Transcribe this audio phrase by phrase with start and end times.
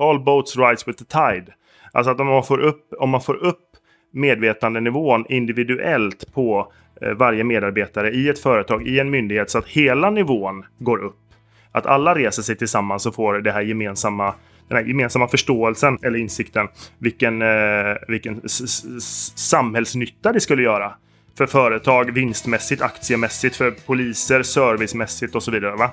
[0.00, 1.52] all boats rise with the tide.
[1.92, 3.66] Alltså att om man får upp, om man får upp
[4.12, 10.10] medvetandenivån individuellt på eh, varje medarbetare i ett företag, i en myndighet, så att hela
[10.10, 11.16] nivån går upp.
[11.72, 14.34] Att alla reser sig tillsammans och får det här gemensamma
[14.70, 18.40] den här gemensamma förståelsen eller insikten vilken, eh, vilken
[19.36, 20.92] samhällsnytta det skulle göra.
[21.38, 25.76] För företag, vinstmässigt, aktiemässigt, för poliser, servicemässigt och så vidare.
[25.76, 25.90] Va?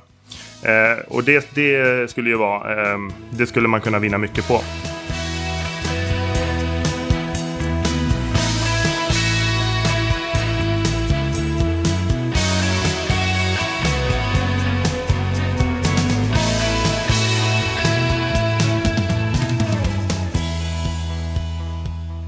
[0.64, 2.98] Eh, och det, det skulle ju vara, eh,
[3.30, 4.62] det skulle man kunna vinna mycket på.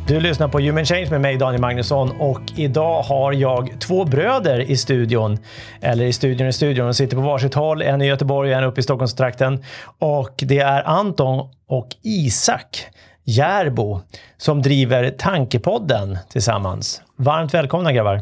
[0.09, 4.59] Du lyssnar på Human Change med mig Daniel Magnusson och idag har jag två bröder
[4.59, 5.37] i studion.
[5.81, 6.85] Eller i studion i studion.
[6.85, 7.81] De sitter på varsitt håll.
[7.81, 9.63] En i Göteborg och en uppe i Stockholmstrakten.
[9.99, 12.85] Och det är Anton och Isak
[13.23, 14.01] Järbo
[14.37, 17.01] som driver Tankepodden tillsammans.
[17.15, 18.21] Varmt välkomna grabbar!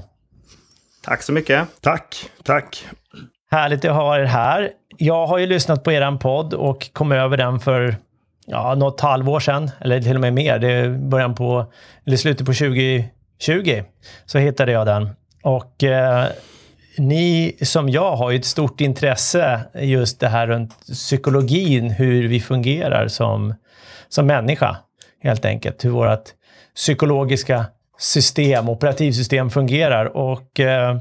[1.04, 1.68] Tack så mycket!
[1.82, 2.86] Tack, tack!
[3.52, 4.72] Härligt att ha er här.
[4.98, 7.96] Jag har ju lyssnat på er podd och kom över den för
[8.48, 10.60] ja, något halvår sedan, eller till och med mer.
[10.60, 11.66] Det är början på,
[12.06, 13.84] eller slutet på 2020,
[14.26, 15.10] så hittade jag den.
[15.44, 16.26] Och eh,
[16.98, 22.40] ni som jag har ju ett stort intresse just det här runt psykologin, hur vi
[22.40, 23.54] fungerar som,
[24.10, 24.78] som människa,
[25.24, 25.86] helt enkelt.
[25.86, 26.30] Hur vårt
[26.76, 27.66] psykologiska
[27.98, 30.06] system, operativsystem fungerar.
[30.18, 30.98] Och eh,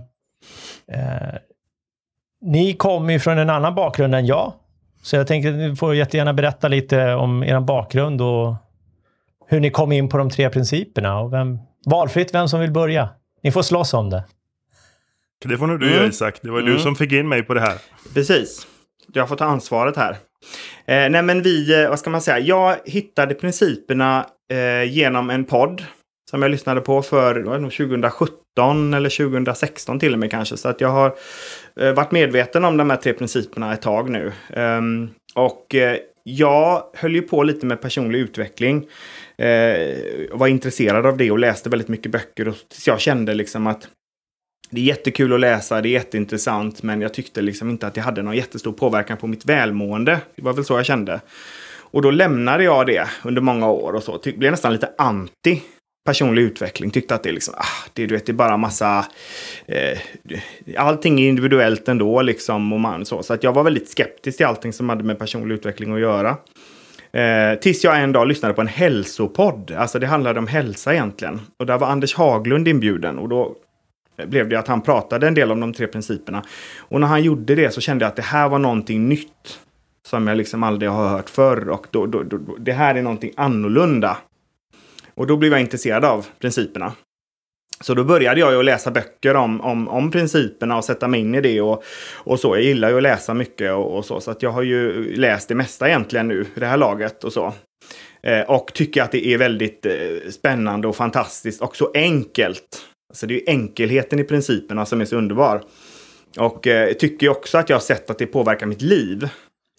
[0.92, 1.34] eh,
[2.40, 4.52] ni kommer ju från en annan bakgrund än jag.
[5.06, 8.54] Så jag tänker att ni får jättegärna berätta lite om er bakgrund och
[9.48, 11.20] hur ni kom in på de tre principerna.
[11.20, 13.08] Och vem, valfritt vem som vill börja.
[13.42, 14.24] Ni får slåss om det.
[15.44, 15.98] Det får nog du mm.
[15.98, 16.38] göra Isak.
[16.42, 16.72] Det var mm.
[16.72, 17.74] du som fick in mig på det här.
[18.14, 18.66] Precis.
[19.12, 20.10] Jag får ta ansvaret här.
[20.86, 22.38] Eh, nej men vi, eh, vad ska man säga?
[22.38, 25.82] Jag hittade principerna eh, genom en podd
[26.30, 27.34] som jag lyssnade på för
[27.70, 30.56] 2017 eller 2016 till och med kanske.
[30.56, 31.16] Så att jag har
[31.80, 34.32] eh, varit medveten om de här tre principerna ett tag nu.
[34.52, 38.88] Ehm, och eh, jag höll ju på lite med personlig utveckling.
[39.38, 39.96] Eh,
[40.32, 42.48] var intresserad av det och läste väldigt mycket böcker.
[42.48, 42.56] Och
[42.86, 43.88] jag kände liksom att
[44.70, 48.00] det är jättekul att läsa, det är jätteintressant, men jag tyckte liksom inte att det
[48.00, 50.20] hade någon jättestor påverkan på mitt välmående.
[50.36, 51.20] Det var väl så jag kände.
[51.90, 54.20] Och då lämnade jag det under många år och så.
[54.36, 55.62] Blev nästan lite anti
[56.06, 56.90] personlig utveckling.
[56.90, 59.06] Tyckte att det, liksom, ah, det, du vet, det är bara massa...
[59.66, 59.98] Eh,
[60.76, 62.22] allting är individuellt ändå.
[62.22, 63.22] Liksom, och man, så.
[63.22, 66.36] så att jag var väldigt skeptisk till allting som hade med personlig utveckling att göra.
[67.12, 69.72] Eh, tills jag en dag lyssnade på en hälsopodd.
[69.78, 71.40] Alltså det handlade om hälsa egentligen.
[71.58, 73.18] Och där var Anders Haglund inbjuden.
[73.18, 73.54] Och då
[74.26, 76.42] blev det att han pratade en del om de tre principerna.
[76.78, 79.58] Och när han gjorde det så kände jag att det här var någonting nytt.
[80.06, 81.68] Som jag liksom aldrig har hört förr.
[81.68, 84.16] Och då, då, då, det här är någonting annorlunda.
[85.16, 86.92] Och då blev jag intresserad av principerna.
[87.80, 91.20] Så då började jag ju att läsa böcker om, om, om principerna och sätta mig
[91.20, 91.84] in i det och,
[92.14, 92.56] och så.
[92.56, 94.20] Jag gillar ju att läsa mycket och, och så.
[94.20, 97.52] Så att jag har ju läst det mesta egentligen nu det här laget och så.
[98.22, 102.82] Eh, och tycker att det är väldigt eh, spännande och fantastiskt och så enkelt.
[103.08, 105.62] Alltså det är ju enkelheten i principerna som är så underbar.
[106.38, 109.28] Och eh, tycker också att jag har sett att det påverkar mitt liv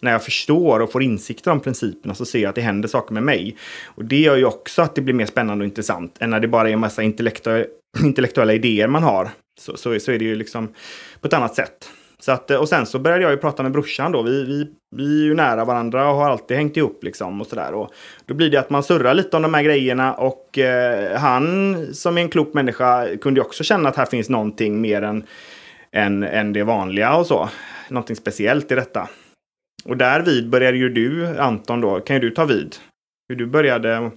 [0.01, 3.13] när jag förstår och får insikter om principerna så ser jag att det händer saker
[3.13, 3.57] med mig.
[3.85, 6.47] Och det gör ju också att det blir mer spännande och intressant än när det
[6.47, 7.65] bara är en massa intellektu
[8.03, 9.29] intellektuella idéer man har.
[9.59, 10.73] Så, så, så, är det ju liksom
[11.21, 11.89] på ett annat sätt.
[12.19, 14.21] Så att, och sen så började jag ju prata med brorsan då.
[14.21, 17.73] Vi, vi, vi är ju nära varandra och har alltid hängt ihop liksom och sådär.
[17.73, 17.91] Och
[18.25, 22.17] då blir det att man surrar lite om de här grejerna och eh, han som
[22.17, 25.23] är en klok människa kunde ju också känna att här finns någonting mer än,
[25.91, 27.49] än, än det vanliga och så.
[27.89, 29.09] Någonting speciellt i detta.
[29.87, 31.99] Och därvid började ju du, Anton, då.
[31.99, 32.75] Kan ju du ta vid?
[33.29, 34.11] Hur du började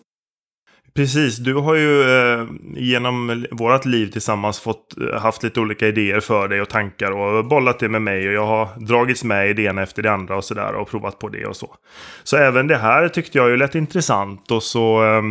[0.95, 6.21] Precis, du har ju eh, genom vårt liv tillsammans fått eh, haft lite olika idéer
[6.21, 9.53] för dig och tankar och bollat det med mig och jag har dragits med i
[9.53, 11.75] det ena efter det andra och sådär och provat på det och så.
[12.23, 15.23] Så även det här tyckte jag ju lät intressant och så eh,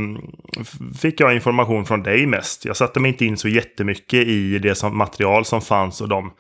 [1.02, 2.66] fick jag information från dig mest.
[2.66, 6.32] Jag satte mig inte in så jättemycket i det som, material som fanns och de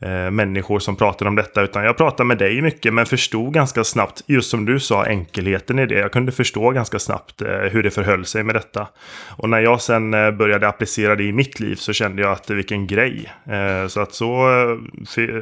[0.00, 1.62] eh, människor som pratade om detta.
[1.62, 5.78] Utan jag pratade med dig mycket men förstod ganska snabbt, just som du sa, enkelheten
[5.78, 5.98] i det.
[5.98, 8.88] Jag kunde förstå ganska snabbt eh, hur det förhöll sig med detta.
[9.36, 12.50] Och när jag sen eh, började applicera det i mitt liv så kände jag att
[12.50, 13.32] vilken grej.
[13.46, 14.48] Eh, så att så
[15.18, 15.38] eh,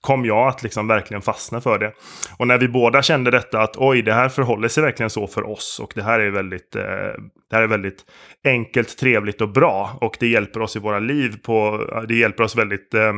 [0.00, 1.92] kom jag att liksom verkligen fastna för det.
[2.38, 5.46] Och när vi båda kände detta att oj, det här förhåller sig verkligen så för
[5.50, 6.82] oss och det här är väldigt, eh,
[7.50, 8.04] det här är väldigt
[8.44, 12.56] enkelt, trevligt och bra och det hjälper oss i våra liv på, det hjälper oss
[12.56, 13.12] väldigt Eh,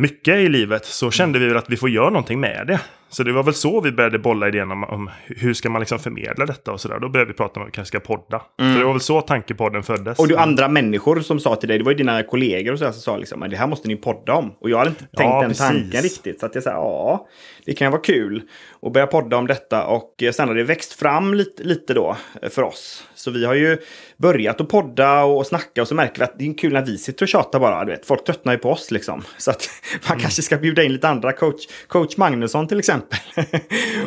[0.00, 2.80] mycket i livet så kände vi väl att vi får göra någonting med det.
[3.08, 5.98] Så det var väl så vi började bolla idén om, om hur ska man liksom
[5.98, 6.98] förmedla detta och sådär.
[6.98, 8.42] Då började vi prata om att vi kanske ska podda.
[8.60, 8.72] Mm.
[8.72, 10.18] Så det var väl så tankepodden föddes.
[10.18, 12.92] Och du andra människor som sa till dig, det var ju dina kollegor och så
[12.92, 14.54] som sa liksom, det här måste ni podda om.
[14.60, 15.66] Och jag hade inte tänkt ja, den precis.
[15.66, 16.40] tanken riktigt.
[16.40, 17.26] Så att jag sa, ja,
[17.64, 18.42] det kan vara kul
[18.86, 19.86] att börja podda om detta.
[19.86, 22.16] Och sen har det växt fram lite, lite då
[22.50, 23.04] för oss.
[23.14, 23.78] Så vi har ju
[24.16, 26.98] börjat att podda och snacka och så märker vi att det är kul när vi
[26.98, 27.84] sitter och tjatar bara.
[27.84, 29.22] Du vet, folk tröttnar ju på oss liksom.
[29.38, 29.68] Så att
[30.02, 30.20] man mm.
[30.20, 31.32] kanske ska bjuda in lite andra.
[31.32, 33.18] Coach, coach Magnusson till exempel.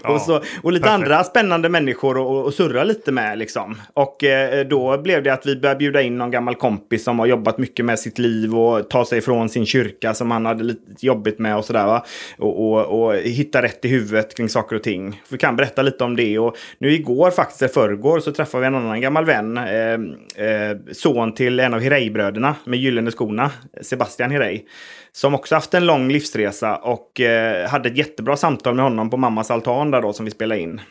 [0.04, 1.04] Ja, och, så, och lite perfekt.
[1.04, 3.82] andra spännande människor att surra lite med liksom.
[3.94, 7.26] Och eh, då blev det att vi började bjuda in någon gammal kompis som har
[7.26, 11.06] jobbat mycket med sitt liv och ta sig ifrån sin kyrka som han hade lite
[11.06, 12.02] jobbigt med och sådär.
[12.38, 15.22] Och, och, och hitta rätt i huvudet kring saker och ting.
[15.30, 16.40] Vi kan berätta lite om det.
[16.40, 19.58] Och nu igår faktiskt, i förrgår, så träffade vi en annan gammal vän.
[19.58, 23.52] Eh, eh, son till en av Hirei-bröderna med gyllene skorna,
[23.82, 24.66] Sebastian Hirei.
[25.12, 29.18] Som också haft en lång livsresa och eh, hade ett jättebra samtal med honom på
[29.18, 30.82] mammas altan där då som vi spelade in.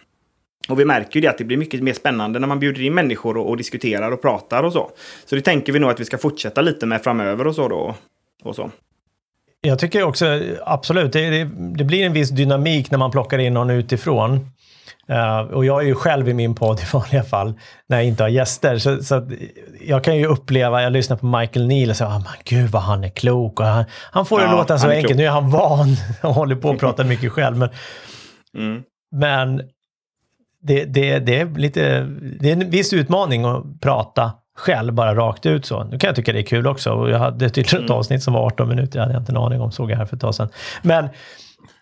[0.68, 2.94] Och vi märker ju det att det blir mycket mer spännande när man bjuder in
[2.94, 4.90] människor och, och diskuterar och pratar och så.
[5.24, 7.94] Så det tänker vi nog att vi ska fortsätta lite med framöver och så då.
[8.42, 8.70] Och så.
[9.60, 13.54] Jag tycker också, absolut, det, det, det, blir en viss dynamik när man plockar in
[13.54, 14.50] någon utifrån.
[15.10, 17.54] Uh, och jag är ju själv i min podd i vanliga fall
[17.86, 18.78] när jag inte har gäster.
[18.78, 19.30] Så, så
[19.80, 23.04] jag kan ju uppleva, jag lyssnar på Michael Neal och säger ah, gud vad han
[23.04, 23.60] är klok.
[23.60, 25.16] Och han, han får det ja, låta så enkelt.
[25.16, 27.56] Nu är han van och håller på att prata mycket själv.
[27.56, 27.70] Men,
[28.56, 28.82] mm.
[29.12, 29.62] men
[30.62, 32.00] det, det, det, är lite,
[32.40, 35.84] det är en viss utmaning att prata själv, bara rakt ut så.
[35.84, 36.90] Nu kan jag tycka det är kul också.
[36.90, 37.98] Och jag hade tydligen ett mm.
[37.98, 40.04] avsnitt som var 18 minuter, det hade jag inte en aning om, såg jag här
[40.04, 40.48] för ett tag sedan.
[40.82, 41.04] Men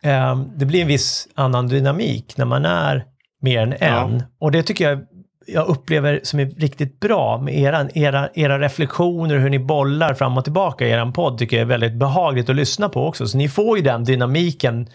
[0.02, 3.04] eh, det blir en viss annan dynamik när man är
[3.42, 4.16] mer än en.
[4.16, 4.20] Ja.
[4.38, 5.00] Och det tycker jag
[5.48, 10.38] jag upplever som är riktigt bra med era, era, era reflektioner, hur ni bollar fram
[10.38, 13.26] och tillbaka i er podd, tycker jag är väldigt behagligt att lyssna på också.
[13.26, 14.88] Så ni får ju den dynamiken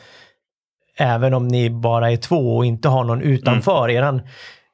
[0.97, 4.15] även om ni bara är två och inte har någon utanför mm.
[4.15, 4.21] er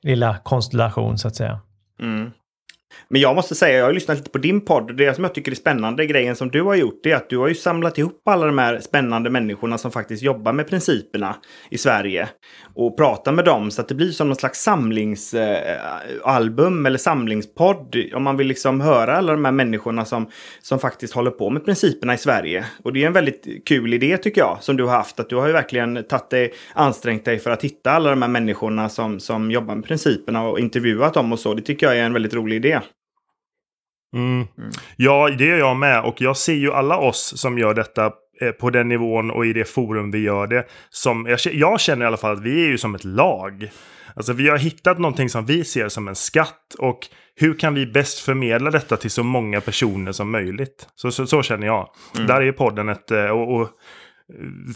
[0.04, 1.60] lilla konstellation så att säga.
[2.02, 2.32] Mm.
[3.10, 4.98] Men jag måste säga, jag har lyssnat lite på din podd.
[4.98, 7.38] Det som jag tycker är spännande, grejen som du har gjort, det är att du
[7.38, 11.36] har ju samlat ihop alla de här spännande människorna som faktiskt jobbar med principerna
[11.70, 12.30] i Sverige.
[12.76, 17.96] Och pratar med dem så att det blir som någon slags samlingsalbum eller samlingspodd.
[18.14, 20.30] Om man vill liksom höra alla de här människorna som,
[20.62, 22.66] som faktiskt håller på med principerna i Sverige.
[22.84, 25.20] Och det är en väldigt kul idé tycker jag, som du har haft.
[25.20, 28.30] Att du har ju verkligen tagit dig, ansträngt dig för att hitta alla de här
[28.30, 31.54] människorna som, som jobbar med principerna och intervjuat dem och så.
[31.54, 32.77] Det tycker jag är en väldigt rolig idé.
[34.14, 34.48] Mm.
[34.58, 34.72] Mm.
[34.96, 36.02] Ja, det gör jag med.
[36.02, 38.12] Och jag ser ju alla oss som gör detta
[38.42, 40.68] eh, på den nivån och i det forum vi gör det.
[40.90, 43.70] Som, jag, känner i alla fall att vi är ju som ett lag.
[44.16, 46.76] Alltså vi har hittat någonting som vi ser som en skatt.
[46.80, 47.00] Och
[47.36, 50.88] hur kan vi bäst förmedla detta till så många personer som möjligt?
[50.96, 51.90] Så, så, så känner jag.
[52.16, 52.28] Mm.
[52.28, 53.12] Där är podden ett...
[53.12, 53.70] Eh, och, och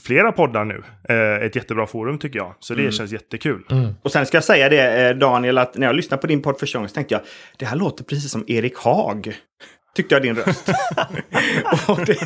[0.03, 0.83] flera poddar nu.
[1.09, 2.56] Eh, ett jättebra forum tycker jag.
[2.59, 2.92] Så det mm.
[2.92, 3.63] känns jättekul.
[3.71, 3.94] Mm.
[4.01, 6.59] Och sen ska jag säga det eh, Daniel, att när jag lyssnade på din podd
[6.59, 7.21] första gången så tänkte jag
[7.57, 9.36] det här låter precis som Erik Haag
[9.96, 10.70] tyckte jag din röst.
[11.88, 12.18] och, det,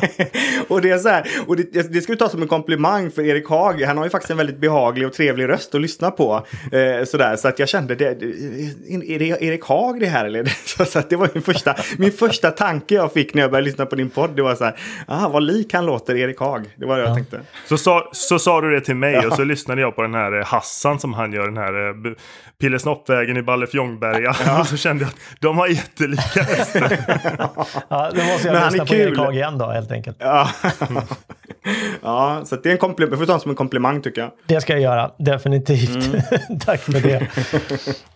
[0.68, 3.22] och det är så här, och det, det ska du ta som en komplimang för
[3.22, 3.82] Erik Haag.
[3.82, 6.46] Han har ju faktiskt en väldigt behaglig och trevlig röst att lyssna på.
[6.72, 10.44] Eh, sådär, så att jag kände, det, är det Erik Haag det här eller?
[10.84, 13.86] så att det var min första, min första tanke jag fick när jag började lyssna
[13.86, 14.36] på din podd.
[14.36, 16.64] Det var så här, ah, vad lik han låter Erik Haag.
[16.76, 17.08] Det var det ja.
[17.08, 17.40] jag tänkte.
[17.68, 19.26] Så sa, så sa du det till mig ja.
[19.26, 22.14] och så lyssnade jag på den här eh, Hassan som han gör, den här eh,
[22.60, 24.36] Pillesnoppvägen i Ballefjongberga.
[24.46, 24.60] Ja.
[24.60, 26.98] och så kände jag att de har jättelika röster.
[27.88, 30.16] ja, då måste jag lyssna på Erik Haag igen då helt enkelt.
[30.20, 30.48] Ja,
[32.02, 33.10] ja så det är en komplimang.
[33.10, 34.30] Jag får ta det som en komplimang tycker jag.
[34.46, 36.06] Det ska jag göra, definitivt.
[36.06, 36.20] Mm.
[36.60, 37.26] Tack för det.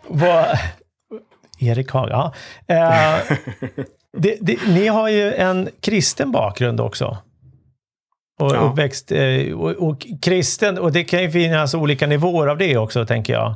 [0.08, 0.46] Vad...
[1.60, 2.34] Erik Haag, ja.
[2.66, 3.36] Eh,
[4.16, 7.18] det, det, ni har ju en kristen bakgrund också.
[8.40, 8.58] Och ja.
[8.58, 13.06] uppväxt eh, och, och, kristen, och det kan ju finnas olika nivåer av det också,
[13.06, 13.54] tänker jag.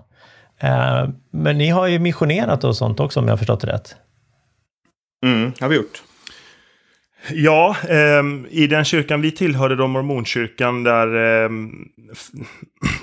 [0.61, 3.97] Eh, men ni har ju missionerat och sånt också, om jag har förstått det rätt.
[5.25, 6.03] Mm, har vi gjort.
[7.33, 11.51] Ja, eh, i den kyrkan vi tillhörde, då mormonkyrkan, där, eh,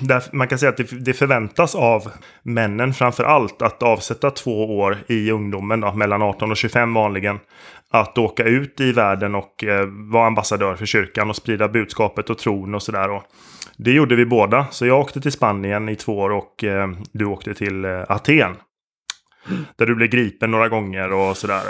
[0.00, 2.12] där man kan säga att det, det, förväntas av
[2.42, 7.38] männen framför allt att avsätta två år i ungdomen, då, mellan 18 och 25 vanligen.
[7.90, 12.38] Att åka ut i världen och eh, vara ambassadör för kyrkan och sprida budskapet och
[12.38, 13.20] tron och sådär.
[13.76, 17.24] Det gjorde vi båda, så jag åkte till Spanien i två år och eh, du
[17.24, 18.56] åkte till eh, Aten.
[19.76, 21.62] Där du blev gripen några gånger och sådär.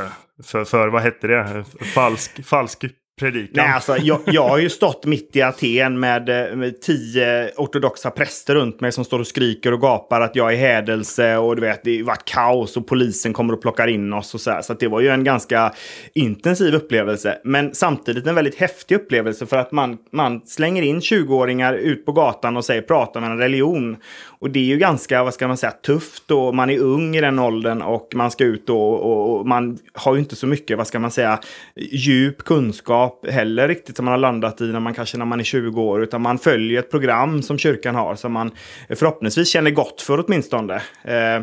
[0.45, 1.65] För, för vad hette det?
[1.95, 2.85] Falsk, falsk
[3.21, 3.65] predikan?
[3.65, 8.11] Nej, alltså, jag, jag har ju stått mitt i Aten med, eh, med tio ortodoxa
[8.11, 11.63] präster runt mig som står och skriker och gapar att jag är hädelse och du
[11.63, 14.63] vet, det var kaos och polisen kommer och plockar in oss och så här.
[14.63, 15.73] Så det var ju en ganska
[16.15, 17.39] intensiv upplevelse.
[17.45, 22.13] Men samtidigt en väldigt häftig upplevelse för att man, man slänger in 20-åringar ut på
[22.13, 23.97] gatan och säger prata med en religion.
[24.25, 27.21] Och det är ju ganska, vad ska man säga, tufft och man är ung i
[27.21, 30.79] den åldern och man ska ut och, och, och man har ju inte så mycket,
[30.79, 31.39] vad ska man säga,
[31.77, 35.45] djup kunskap heller riktigt som man har landat i när man kanske när man är
[35.45, 36.03] 20 år.
[36.03, 38.51] Utan man följer ett program som kyrkan har som man
[38.89, 40.75] förhoppningsvis känner gott för åtminstone.
[41.05, 41.41] Eh,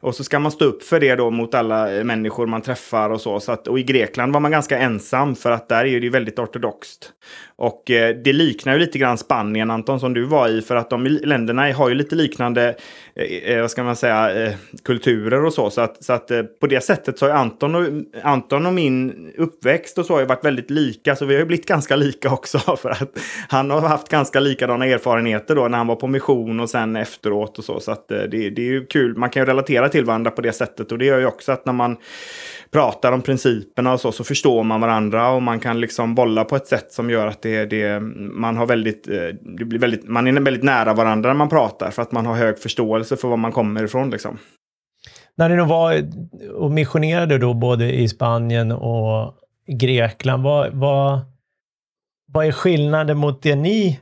[0.00, 3.20] och så ska man stå upp för det då mot alla människor man träffar och
[3.20, 3.40] så.
[3.40, 6.38] så att, och i Grekland var man ganska ensam för att där är det väldigt
[6.38, 7.12] ortodoxt.
[7.60, 10.62] Och eh, det liknar ju lite grann Spanien, Anton, som du var i.
[10.62, 12.74] För att de länderna har ju lite liknande,
[13.14, 15.70] eh, eh, vad ska man säga, eh, kulturer och så.
[15.70, 17.84] Så att, så att eh, på det sättet så har Anton och,
[18.22, 21.16] Anton och min uppväxt och så har ju varit väldigt lika.
[21.16, 22.58] Så vi har ju blivit ganska lika också.
[22.58, 26.70] För att han har haft ganska likadana erfarenheter då när han var på mission och
[26.70, 27.80] sen efteråt och så.
[27.80, 29.16] Så att eh, det, det är ju kul.
[29.16, 30.92] Man kan ju relatera till varandra på det sättet.
[30.92, 31.96] Och det gör ju också att när man
[32.70, 36.56] pratar om principerna och så, så förstår man varandra och man kan liksom bolla på
[36.56, 39.28] ett sätt som gör att det, det, man, har väldigt, eh,
[39.58, 42.34] det blir väldigt, man är väldigt nära varandra när man pratar för att man har
[42.34, 44.10] hög förståelse för var man kommer ifrån.
[44.10, 44.38] Liksom.
[45.36, 46.02] När ni då var
[46.54, 49.34] och missionerade då både i Spanien och
[49.80, 51.20] Grekland, vad, vad,
[52.32, 54.00] vad är skillnaden mot det ni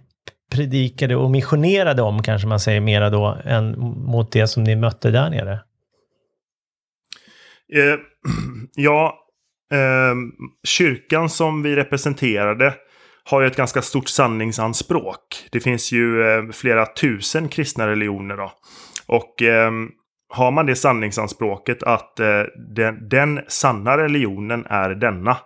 [0.53, 5.11] predikade och missionerade om, kanske man säger mera då, än mot det som ni mötte
[5.11, 5.53] där nere?
[7.75, 7.99] Eh,
[8.77, 9.19] ja,
[9.73, 10.15] eh,
[10.65, 12.75] kyrkan som vi representerade
[13.31, 15.49] har ju ett ganska stort sanningsanspråk.
[15.53, 18.53] Det finns ju eh, flera tusen kristna religioner då.
[19.07, 19.89] Och ehm,
[20.29, 22.43] har man det sanningsanspråket att eh,
[22.75, 25.37] den, den sanna religionen är denna.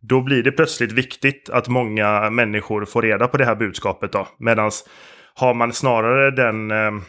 [0.00, 4.28] Då blir det plötsligt viktigt att många människor får reda på det här budskapet då.
[4.38, 4.70] Medan
[5.34, 7.02] har man snarare den, ehm,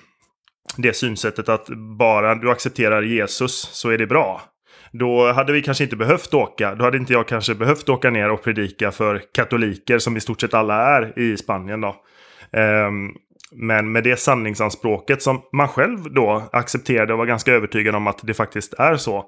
[0.77, 1.67] det synsättet att
[1.97, 4.41] bara du accepterar Jesus så är det bra.
[4.99, 6.75] Då hade vi kanske inte behövt åka.
[6.75, 10.41] Då hade inte jag kanske behövt åka ner och predika för katoliker som i stort
[10.41, 11.81] sett alla är i Spanien.
[11.81, 11.95] Då.
[12.59, 13.15] Um,
[13.51, 18.19] men med det sanningsanspråket som man själv då accepterade och var ganska övertygad om att
[18.23, 19.25] det faktiskt är så.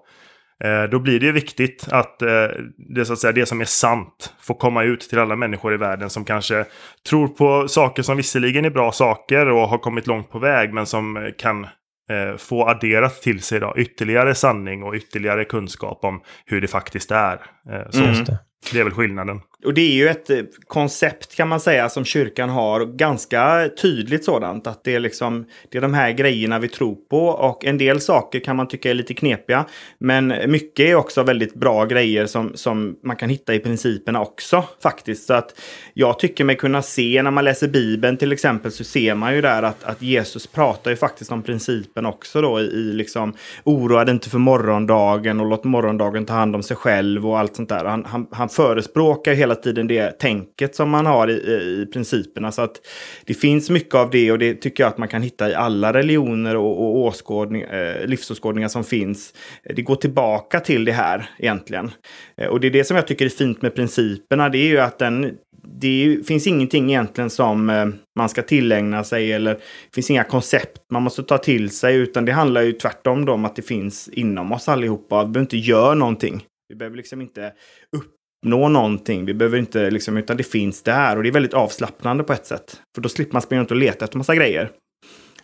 [0.64, 2.48] Eh, då blir det viktigt att eh,
[2.78, 5.78] det, så att säga, det som är sant får komma ut till alla människor i
[5.78, 6.66] världen som kanske
[7.10, 10.86] tror på saker som visserligen är bra saker och har kommit långt på väg men
[10.86, 11.68] som kan
[12.10, 17.12] eh, få adderat till sig då, ytterligare sanning och ytterligare kunskap om hur det faktiskt
[17.12, 17.42] är.
[17.72, 18.26] Eh, så mm.
[18.72, 19.42] Det är väl skillnaden.
[19.66, 24.26] Och det är ju ett eh, koncept kan man säga som kyrkan har, ganska tydligt
[24.26, 24.68] sådant.
[24.68, 28.02] Att det är liksom, det är de här grejerna vi tror på och en del
[28.02, 29.66] saker kan man tycka är lite knepiga.
[30.00, 34.64] Men mycket är också väldigt bra grejer som, som man kan hitta i principerna också
[34.84, 35.28] faktiskt.
[35.28, 35.62] Så att
[35.94, 39.42] jag tycker mig kunna se när man läser Bibeln till exempel så ser man ju
[39.42, 43.34] där att, att Jesus pratar ju faktiskt om principen också då i, i liksom
[43.64, 47.56] oroa dig inte för morgondagen och låt morgondagen ta hand om sig själv och allt
[47.56, 47.86] sånt där.
[47.86, 52.52] Han, han, han förespråkar hela hela tiden det tänket som man har i, i principerna.
[52.52, 52.82] Så att
[53.26, 55.94] det finns mycket av det och det tycker jag att man kan hitta i alla
[55.94, 59.34] religioner och, och åskådning, eh, livsåskådningar som finns.
[59.76, 61.92] Det går tillbaka till det här egentligen.
[62.38, 64.50] Eh, och det är det som jag tycker är fint med principerna.
[64.50, 65.38] Det är ju att den,
[65.82, 67.86] det finns ingenting egentligen som eh,
[68.18, 72.26] man ska tillägna sig eller det finns inga koncept man måste ta till sig utan
[72.26, 75.24] det handlar ju tvärtom om att det finns inom oss allihopa.
[75.24, 76.44] Vi behöver inte göra någonting.
[76.70, 77.54] Vi behöver liksom inte
[77.96, 79.26] upp nå någonting.
[79.26, 81.18] Vi behöver inte, liksom, utan det finns där.
[81.18, 82.82] Och det är väldigt avslappnande på ett sätt.
[82.96, 84.72] För då slipper man springa runt och leta efter massa grejer.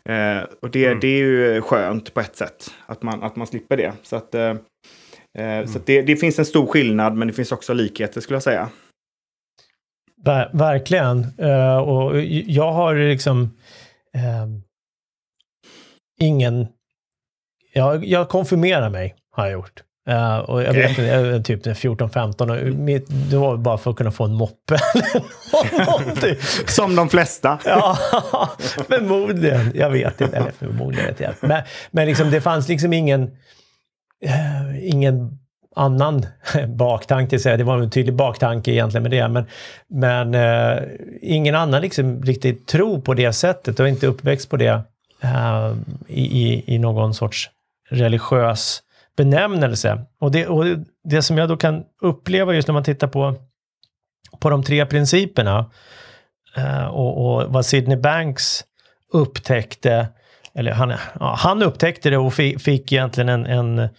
[0.10, 1.00] Eh, och det, mm.
[1.00, 2.72] det är ju skönt på ett sätt.
[2.86, 3.94] Att man, att man slipper det.
[4.04, 4.56] Så, att, eh,
[5.38, 5.68] mm.
[5.68, 8.70] så det, det, finns en stor skillnad, men det finns också likheter skulle jag säga.
[10.26, 11.26] Ver verkligen.
[11.40, 13.42] Uh, och jag har liksom
[14.16, 14.60] uh,
[16.20, 16.68] ingen...
[17.74, 19.84] Jag, jag konfirmerar mig, har jag gjort.
[20.10, 20.82] Uh, och jag okay.
[20.82, 21.00] vet
[21.40, 24.78] inte, typ 14-15 det var bara för att kunna få en moppe
[26.68, 27.60] Som de flesta.
[27.66, 27.98] ja,
[28.88, 29.72] förmodligen.
[29.76, 30.38] Jag vet inte.
[30.38, 33.24] Eller förmodligen vet jag Men, men liksom, det fanns liksom ingen,
[34.26, 35.38] uh, ingen
[35.76, 36.26] annan
[36.68, 37.40] baktanke.
[37.40, 39.28] Så det var en tydlig baktanke egentligen med det.
[39.28, 39.46] Men,
[39.88, 40.84] men uh,
[41.22, 44.82] ingen annan liksom riktigt tro på det sättet och inte uppväxt på det
[46.08, 47.50] i, i, i någon sorts
[47.90, 48.82] religiös
[49.18, 50.06] benämnelse.
[50.20, 50.66] Och det, och
[51.04, 53.36] det som jag då kan uppleva just när man tittar på,
[54.40, 55.72] på de tre principerna
[56.58, 58.64] eh, och, och, vad Sidney Banks
[59.14, 60.08] upptäckte,
[60.56, 63.90] eller han, ja, han upptäckte det och fick, fick egentligen en, en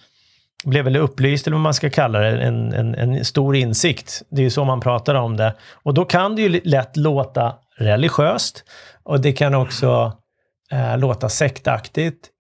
[0.65, 4.23] blev väl upplyst, eller vad man ska kalla det, en, en, en stor insikt.
[4.31, 5.55] Det är ju så man pratar om det.
[5.73, 8.65] Och då kan det ju lätt låta religiöst
[9.03, 10.13] och det kan också
[10.73, 12.31] eh, låta sektaktigt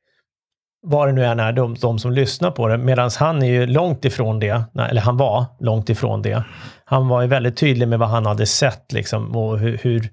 [0.85, 2.79] vad det nu än är, de, de som lyssnar på det.
[2.79, 6.43] Medan han är ju långt ifrån det, eller han var långt ifrån det.
[6.85, 10.09] Han var ju väldigt tydlig med vad han hade sett liksom, och hur, hur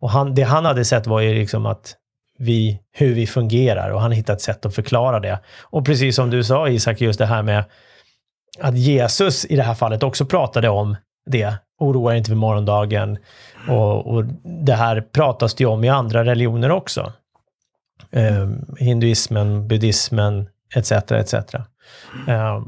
[0.00, 1.94] och han, det han hade sett var ju liksom att
[2.38, 5.38] vi, hur vi fungerar och han hittat ett sätt att förklara det.
[5.62, 7.64] Och precis som du sa Isak, just det här med
[8.60, 10.96] att Jesus i det här fallet också pratade om
[11.30, 11.54] det.
[11.78, 13.18] Oroa er inte för morgondagen.
[13.68, 14.24] Och, och
[14.64, 17.12] det här pratas det ju om i andra religioner också
[18.16, 20.92] eh, hinduismen, buddhismen etc.
[20.92, 21.34] etc.
[22.28, 22.62] Eh,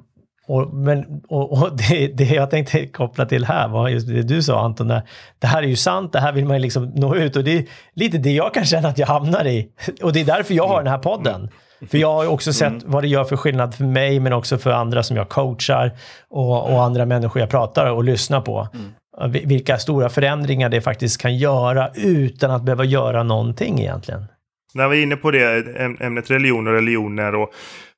[0.48, 4.42] och, men, och, och det, det, jag tänkte koppla till här var just det du
[4.42, 5.02] sa Anton, där,
[5.38, 7.58] det här är ju sant, det här vill man ju liksom nå ut och det
[7.58, 7.64] är
[7.94, 9.68] lite det jag kan känna att jag hamnar i.
[10.02, 11.50] Och det är därför jag har den här podden.
[11.90, 14.58] För jag har ju också sett vad det gör för skillnad för mig, men också
[14.58, 15.92] för andra som jag coachar
[16.30, 18.68] och, och andra människor jag pratar och lyssnar på.
[18.74, 19.48] Mm.
[19.48, 24.26] Vilka stora förändringar det faktiskt kan göra utan att behöva göra någonting egentligen.
[24.74, 27.52] När vi är inne på det ämnet religion och religioner och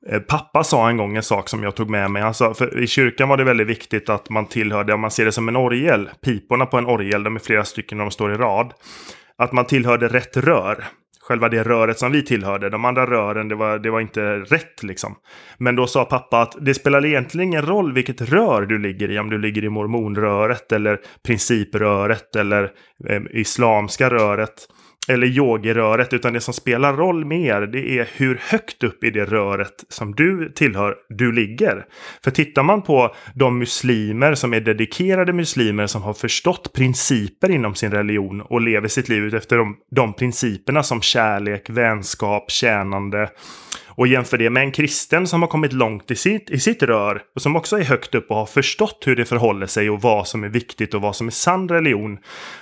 [0.08, 2.22] eh, Pappa sa en gång en sak som jag tog med mig.
[2.22, 5.32] Alltså, för I kyrkan var det väldigt viktigt att man tillhörde, om man ser det
[5.32, 8.36] som en orgel, piporna på en orgel, de är flera stycken när de står i
[8.36, 8.72] rad.
[9.38, 10.84] Att man tillhörde rätt rör.
[11.22, 12.70] Själva det röret som vi tillhörde.
[12.70, 15.14] De andra rören, det var, det var inte rätt liksom.
[15.58, 19.18] Men då sa pappa att det spelar egentligen ingen roll vilket rör du ligger i.
[19.18, 22.70] Om du ligger i mormonröret eller principröret eller
[23.08, 24.66] eh, islamska röret
[25.10, 29.24] eller yogiröret, utan det som spelar roll mer det är hur högt upp i det
[29.24, 31.84] röret som du tillhör du ligger.
[32.24, 37.74] För tittar man på de muslimer som är dedikerade muslimer som har förstått principer inom
[37.74, 43.28] sin religion och lever sitt liv efter de, de principerna som kärlek, vänskap, tjänande
[43.90, 47.22] och jämför det med en kristen som har kommit långt i sitt, i sitt rör
[47.34, 50.28] och som också är högt upp och har förstått hur det förhåller sig och vad
[50.28, 52.18] som är viktigt och vad som är sann religion.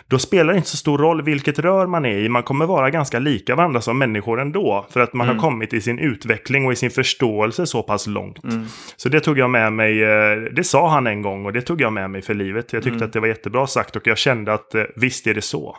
[0.06, 2.28] Då spelar det inte så stor roll vilket rör man är i.
[2.28, 4.87] Man kommer vara ganska lika varandra som människor ändå.
[4.90, 5.37] För att man mm.
[5.37, 8.44] har kommit i sin utveckling och i sin förståelse så pass långt.
[8.44, 8.66] Mm.
[8.97, 10.02] Så det tog jag med mig.
[10.02, 12.73] Eh, det sa han en gång och det tog jag med mig för livet.
[12.73, 13.06] Jag tyckte mm.
[13.06, 15.76] att det var jättebra sagt och jag kände att eh, visst är det så.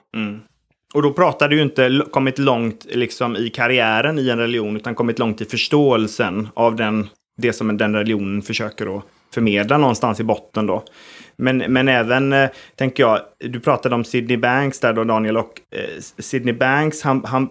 [0.93, 4.96] Och då pratar du ju inte kommit långt liksom, i karriären i en religion, utan
[4.96, 7.10] kommit långt i förståelsen av den,
[7.41, 10.84] det som den religionen försöker att förmedla någonstans i botten då.
[11.36, 15.62] Men, men även, eh, tänker jag, du pratade om Sidney Banks där då Daniel, och
[15.71, 17.49] eh, Sidney Banks, han, han,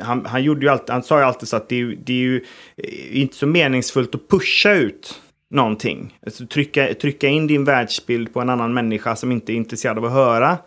[0.00, 2.44] han, han, gjorde ju alltid, han sa ju alltid så att det, det är ju
[2.76, 5.20] eh, inte så meningsfullt att pusha ut
[5.50, 6.18] någonting.
[6.26, 10.04] Alltså trycka, trycka in din världsbild på en annan människa som inte är intresserad av
[10.04, 10.58] att höra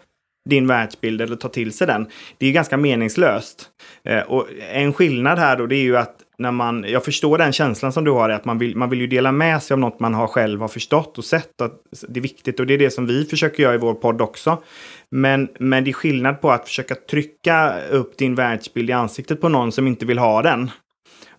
[0.50, 2.08] din världsbild eller ta till sig den.
[2.38, 3.70] Det är ganska meningslöst.
[4.04, 7.52] Eh, och en skillnad här då det är ju att när man, jag förstår den
[7.52, 10.00] känslan som du har, att man vill, man vill ju dela med sig av något
[10.00, 11.74] man har själv har förstått och sett att
[12.10, 12.60] det är viktigt.
[12.60, 14.64] Och det är det som vi försöker göra i vår podd också.
[15.12, 19.50] Men, men det är skillnad på att försöka trycka upp din världsbild i ansiktet på
[19.50, 20.72] någon som inte vill ha den.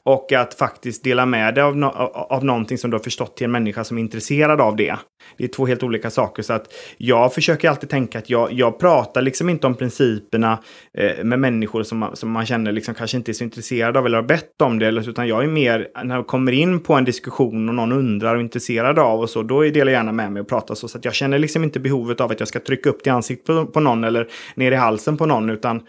[0.02, 1.86] Och att faktiskt dela med dig av, no
[2.30, 4.96] av någonting som du har förstått till en människa som är intresserad av det.
[5.36, 6.42] Det är två helt olika saker.
[6.42, 10.58] Så att jag försöker alltid tänka att jag, jag pratar liksom inte om principerna
[10.98, 14.06] eh, med människor som, man, som man känner liksom kanske inte är så intresserad av
[14.06, 14.88] eller har bett om det.
[14.88, 18.40] utan jag är mer, när jag kommer in på en diskussion och någon undrar och
[18.40, 20.88] är intresserad av och så, då delar jag gärna med mig och pratar så.
[20.88, 23.10] Så att jag känner liksom inte behovet av att jag ska trycka upp det i
[23.10, 25.50] ansiktet på, på någon eller ner i halsen på någon.
[25.50, 25.82] utan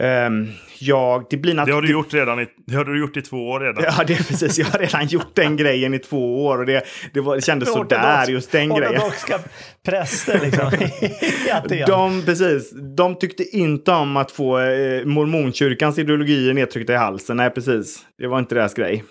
[0.00, 3.22] Um, jag, det, blir det har du gjort redan i, det har du gjort i
[3.22, 3.84] två år redan.
[3.98, 4.58] Ja, det är precis.
[4.58, 6.84] Jag har redan gjort den grejen i två år och det,
[7.14, 8.96] det, var, det kändes sådär just den grejen.
[8.96, 9.38] Ortodoxa
[9.86, 10.70] präster liksom.
[11.86, 17.36] de, precis, de tyckte inte om att få eh, mormonkyrkans ideologier nedtryckta i halsen.
[17.36, 17.98] Nej, precis.
[18.18, 19.04] Det var inte deras grej.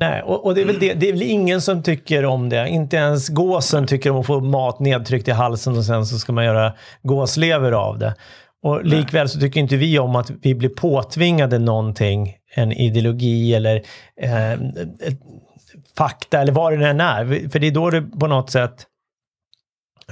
[0.00, 2.68] Nej, och, och det, är väl det, det är väl ingen som tycker om det.
[2.68, 6.32] Inte ens gåsen tycker om att få mat nedtryckt i halsen och sen så ska
[6.32, 8.14] man göra gåslever av det.
[8.64, 13.82] Och likväl så tycker inte vi om att vi blir påtvingade någonting, en ideologi eller
[14.20, 14.60] eh,
[15.96, 17.48] fakta eller vad det än är.
[17.48, 18.86] För det är då det på något sätt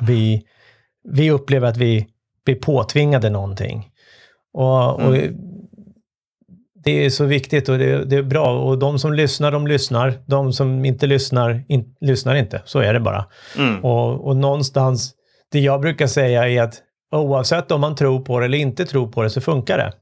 [0.00, 0.42] vi,
[1.08, 2.06] vi upplever att vi
[2.44, 3.88] blir påtvingade någonting.
[4.52, 5.36] Och, och mm.
[6.84, 8.62] det är så viktigt och det, det, är bra.
[8.62, 10.14] Och de som lyssnar, de lyssnar.
[10.26, 12.62] De som inte lyssnar, in, lyssnar inte.
[12.64, 13.26] Så är det bara.
[13.58, 13.84] Mm.
[13.84, 15.14] Och, och någonstans,
[15.52, 19.08] det jag brukar säga är att Oavsett om man tror på det eller inte tror
[19.08, 19.92] på det så funkar det.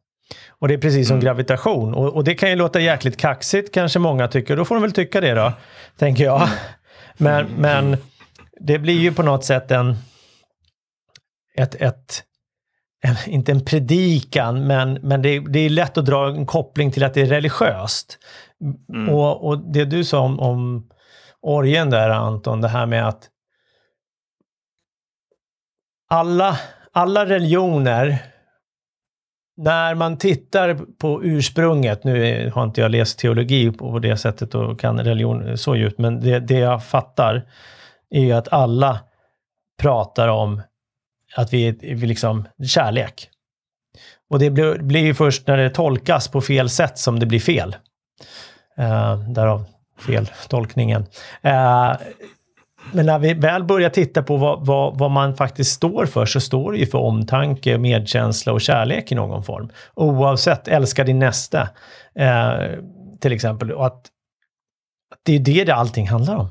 [0.49, 1.25] Och det är precis som mm.
[1.25, 1.95] gravitation.
[1.95, 4.57] Och, och, det kan ju låta jäkligt kaxigt kanske många tycker.
[4.57, 5.53] Då får de väl tycka det då,
[5.99, 6.43] tänker jag.
[6.43, 6.53] Mm.
[7.17, 7.97] Men, men
[8.61, 9.97] det blir ju på något sätt en...
[11.55, 12.23] Ett, ett,
[13.03, 17.05] en, inte en predikan, men, men det, det, är lätt att dra en koppling till
[17.05, 18.19] att det är religiöst.
[18.89, 19.15] Mm.
[19.15, 20.89] Och, och det du sa om, om
[21.43, 23.29] orgen där Anton, det här med att
[26.09, 26.59] alla,
[26.93, 28.19] alla religioner,
[29.57, 34.81] när man tittar på ursprunget, nu har inte jag läst teologi på det sättet och
[34.81, 37.47] kan religion så djupt, men det, det jag fattar
[38.11, 39.01] är ju att alla
[39.81, 40.63] pratar om
[41.37, 43.29] att vi är liksom kärlek.
[44.31, 47.41] Och det blir, blir ju först när det tolkas på fel sätt som det blir
[47.41, 47.77] fel.
[48.79, 49.65] Uh, därav
[49.99, 51.07] feltolkningen.
[51.45, 51.97] Uh,
[52.93, 56.41] men när vi väl börjar titta på vad, vad, vad, man faktiskt står för så
[56.41, 59.71] står det ju för omtanke, medkänsla och kärlek i någon form.
[59.95, 61.69] Oavsett, älska din nästa
[62.15, 62.55] eh,
[63.21, 63.73] till exempel.
[63.73, 63.97] Och att,
[65.13, 66.49] att det är det det allting handlar om.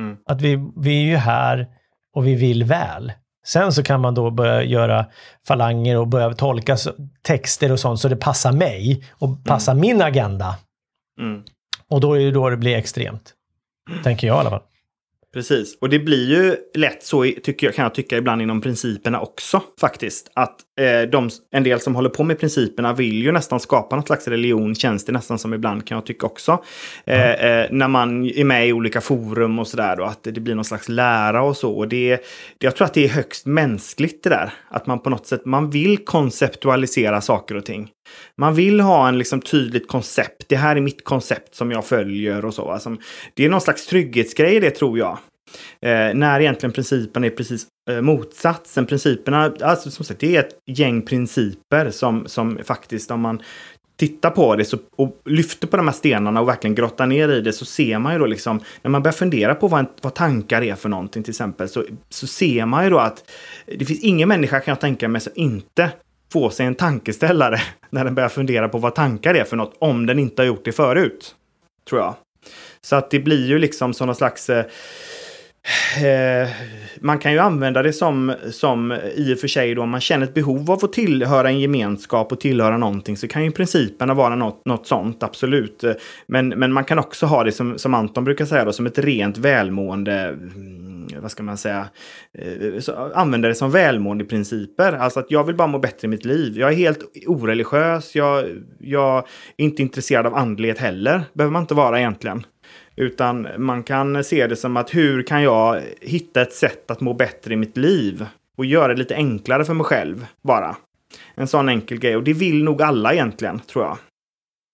[0.00, 0.16] Mm.
[0.26, 1.68] Att vi, vi är ju här
[2.14, 3.12] och vi vill väl.
[3.46, 5.06] Sen så kan man då börja göra
[5.46, 6.76] falanger och börja tolka
[7.22, 9.80] texter och sånt så det passar mig och passar mm.
[9.80, 10.56] min agenda.
[11.20, 11.42] Mm.
[11.88, 13.34] Och då är det då det blir extremt.
[14.04, 14.62] Tänker jag i alla fall.
[15.34, 19.20] Precis, och det blir ju lätt så tycker jag, kan jag tycka ibland inom principerna
[19.20, 20.30] också faktiskt.
[20.34, 24.06] Att eh, de, en del som håller på med principerna vill ju nästan skapa något
[24.06, 26.64] slags religion, känns det nästan som ibland kan jag tycka också.
[27.04, 30.54] Eh, eh, när man är med i olika forum och sådär då, att det blir
[30.54, 31.72] någon slags lära och så.
[31.72, 32.24] Och det,
[32.58, 34.52] jag tror att det är högst mänskligt det där.
[34.68, 37.90] Att man på något sätt, man vill konceptualisera saker och ting.
[38.36, 40.44] Man vill ha en liksom tydligt koncept.
[40.48, 42.70] Det här är mitt koncept som jag följer och så.
[42.70, 42.96] Alltså,
[43.34, 45.18] det är någon slags trygghetsgrej det tror jag.
[45.80, 48.86] Eh, när egentligen principen är precis eh, motsatsen.
[48.86, 53.42] Principerna, alltså som sagt, det är ett gäng principer som, som faktiskt om man
[53.98, 57.40] tittar på det så, och lyfter på de här stenarna och verkligen grottar ner i
[57.40, 60.14] det så ser man ju då liksom, när man börjar fundera på vad, en, vad
[60.14, 63.30] tankar är för någonting till exempel, så, så ser man ju då att
[63.66, 65.90] det finns ingen människa kan jag tänka mig som inte
[66.32, 67.60] få sig en tankeställare
[67.90, 70.64] när den börjar fundera på vad tankar är för något, om den inte har gjort
[70.64, 71.34] det förut.
[71.88, 72.14] Tror jag.
[72.80, 74.64] Så att det blir ju liksom sådana slags eh,
[76.04, 76.48] eh,
[77.00, 80.26] man kan ju använda det som, som i och för sig då om man känner
[80.26, 84.34] ett behov av att tillhöra en gemenskap och tillhöra någonting så kan ju principerna vara
[84.34, 85.84] något, något sånt, absolut.
[86.26, 88.98] Men, men man kan också ha det som, som Anton brukar säga då, som ett
[88.98, 91.88] rent välmående mm, Eh, vad ska man säga,
[92.38, 94.92] eh, så, använda det som välmåendeprinciper.
[94.92, 96.58] Alltså att jag vill bara må bättre i mitt liv.
[96.58, 98.44] Jag är helt oreligiös, jag,
[98.78, 99.18] jag
[99.56, 101.22] är inte intresserad av andlighet heller.
[101.32, 102.46] behöver man inte vara egentligen.
[102.96, 107.14] Utan man kan se det som att hur kan jag hitta ett sätt att må
[107.14, 108.26] bättre i mitt liv?
[108.56, 110.76] Och göra det lite enklare för mig själv bara.
[111.34, 112.16] En sån enkel grej.
[112.16, 113.98] Och det vill nog alla egentligen, tror jag.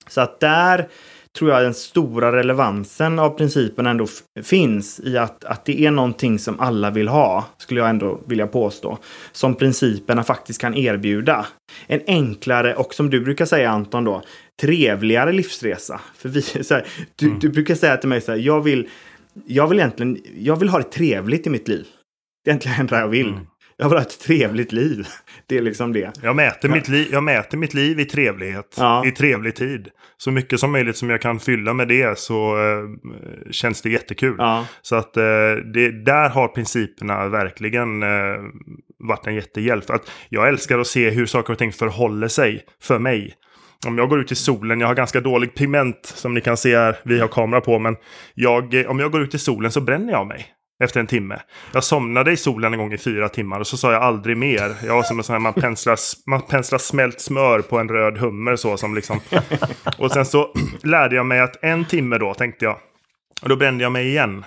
[0.08, 0.88] Så att där
[1.38, 4.06] tror jag den stora relevansen av principen ändå
[4.42, 8.46] finns i att, att det är någonting som alla vill ha, skulle jag ändå vilja
[8.46, 8.98] påstå.
[9.32, 11.46] Som principerna faktiskt kan erbjuda.
[11.86, 14.22] En enklare och som du brukar säga Anton då,
[14.60, 16.00] trevligare livsresa.
[16.16, 17.38] För vi, här, du, mm.
[17.38, 18.88] du, brukar säga till mig så här, jag vill,
[19.46, 21.86] jag vill egentligen, jag vill ha det trevligt i mitt liv.
[22.44, 23.28] Det är egentligen det enda jag vill.
[23.28, 23.46] Mm.
[23.76, 25.06] Jag vill ha ett trevligt liv.
[25.46, 26.12] Det är liksom det.
[26.22, 28.74] Jag mäter, mitt, liv, jag mäter mitt liv i trevlighet.
[28.78, 29.06] Ja.
[29.06, 29.88] I trevlig tid.
[30.16, 32.90] Så mycket som möjligt som jag kan fylla med det så uh,
[33.50, 34.36] känns det jättekul.
[34.38, 34.66] Ja.
[34.82, 35.22] Så att uh,
[35.72, 38.40] det, där har principerna verkligen uh,
[38.98, 39.90] varit en jättehjälp.
[39.90, 43.34] Att jag älskar att se hur saker och ting förhåller sig för mig.
[43.86, 46.76] Om jag går ut i solen, jag har ganska dålig pigment som ni kan se
[46.76, 47.96] här, vi har kamera på, men
[48.34, 51.40] jag, om jag går ut i solen så bränner jag mig efter en timme.
[51.72, 54.74] Jag somnade i solen en gång i fyra timmar och så sa jag aldrig mer.
[54.86, 58.18] Jag var som en sån här, man penslar, man penslar smält smör på en röd
[58.18, 59.20] hummer så som liksom.
[59.98, 62.76] Och sen så lärde jag mig att en timme då tänkte jag.
[63.42, 64.44] Och då brände jag mig igen.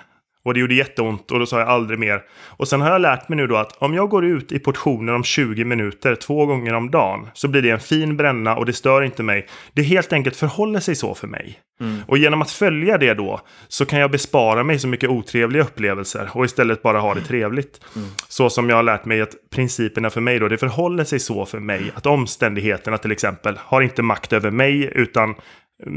[0.48, 2.22] Och det gjorde jätteont och då sa jag aldrig mer.
[2.46, 5.14] Och sen har jag lärt mig nu då att om jag går ut i portioner
[5.14, 8.72] om 20 minuter två gånger om dagen så blir det en fin bränna och det
[8.72, 9.46] stör inte mig.
[9.72, 11.58] Det helt enkelt förhåller sig så för mig.
[11.80, 11.96] Mm.
[12.06, 16.28] Och genom att följa det då så kan jag bespara mig så mycket otrevliga upplevelser
[16.32, 17.80] och istället bara ha det trevligt.
[17.96, 18.08] Mm.
[18.28, 21.46] Så som jag har lärt mig att principerna för mig då, det förhåller sig så
[21.46, 25.34] för mig att omständigheterna till exempel har inte makt över mig utan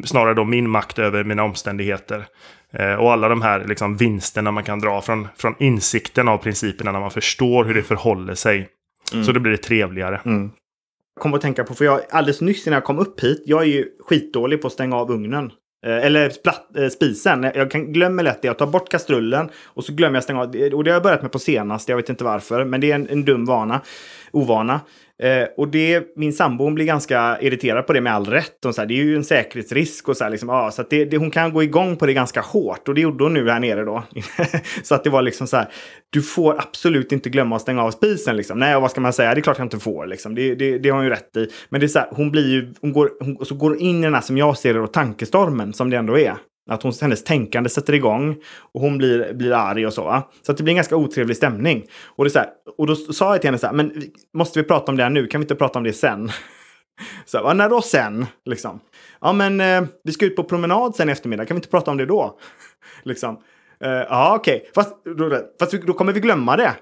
[0.06, 2.26] snarare då min makt över mina omständigheter.
[2.74, 6.92] Eh, och alla de här liksom, vinsterna man kan dra från, från insikten av principerna
[6.92, 8.70] när man förstår hur det förhåller sig.
[9.14, 9.26] Mm.
[9.26, 10.22] Så då blir det trevligare.
[10.26, 10.52] Mm.
[11.16, 13.62] Jag kom att tänka på, för jag alldeles nyss innan jag kom upp hit, jag
[13.62, 15.52] är ju skitdålig på att stänga av ugnen.
[15.86, 17.52] Eh, eller splatt, eh, spisen.
[17.56, 18.48] Jag kan, glömmer lätt det.
[18.48, 20.46] Jag tar bort kastrullen och så glömmer jag stänga av.
[20.48, 21.90] Och det har jag börjat med på senast.
[21.90, 22.66] Jag vet inte varför.
[22.66, 23.82] Men det är en, en dum vana.
[24.32, 24.80] Ovana.
[25.22, 28.58] Eh, och det, min sambo blir ganska irriterad på det med all rätt.
[28.64, 31.06] Hon säger, det är ju en säkerhetsrisk och så här, liksom, ja, så att det,
[31.06, 32.88] det, hon kan gå igång på det ganska hårt.
[32.88, 34.04] Och det gjorde hon nu här nere då.
[34.84, 35.68] så att det var liksom så här,
[36.10, 38.38] du får absolut inte glömma att stänga av spisen.
[38.38, 38.60] Liksom.
[38.60, 39.34] Nej, och vad ska man säga?
[39.34, 40.08] Det är klart jag inte får.
[40.08, 40.36] Liksom.
[40.36, 41.48] Det, det, det har hon ju rätt i.
[41.70, 44.04] Men det är så här, hon blir ju, hon går, hon, så går in i
[44.04, 46.36] den här som jag ser det då, tankestormen som det ändå är.
[46.72, 48.38] Att hon, hennes tänkande sätter igång
[48.74, 50.04] och hon blir, blir arg och så.
[50.04, 50.30] Va?
[50.42, 51.86] Så att det blir en ganska otrevlig stämning.
[52.06, 54.04] Och, det är så här, och då sa jag till henne så här, men
[54.34, 55.28] måste vi prata om det här nu?
[55.28, 56.32] Kan vi inte prata om det sen?
[57.26, 58.26] Så här, när då sen?
[58.46, 58.80] Liksom.
[59.22, 61.46] Ja, men eh, vi ska ut på promenad sen i eftermiddag.
[61.46, 62.40] Kan vi inte prata om det då?
[63.04, 63.38] liksom.
[63.84, 64.56] Eh, ja, okej.
[64.56, 64.70] Okay.
[64.76, 66.76] Fast, då, fast då kommer vi glömma det.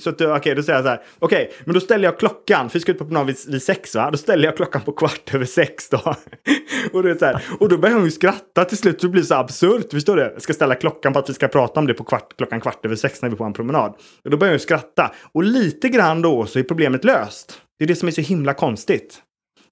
[0.00, 1.02] Så okej, okay, då säger jag så här.
[1.18, 2.70] Okej, okay, men då ställer jag klockan.
[2.70, 4.10] För vi ska ut på promenad vid, vid sex, va?
[4.10, 5.98] Då ställer jag klockan på kvart över sex då.
[6.92, 8.98] och, det är så här, och då börjar hon ju skratta till slut.
[9.00, 9.90] Det blir så absurt.
[9.90, 10.22] Förstår du?
[10.22, 12.84] Jag ska ställa klockan på att vi ska prata om det på kvart, klockan kvart
[12.84, 13.94] över sex när vi är på en promenad.
[14.24, 15.14] Och då börjar hon ju skratta.
[15.32, 17.60] Och lite grann då så är problemet löst.
[17.78, 19.22] Det är det som är så himla konstigt.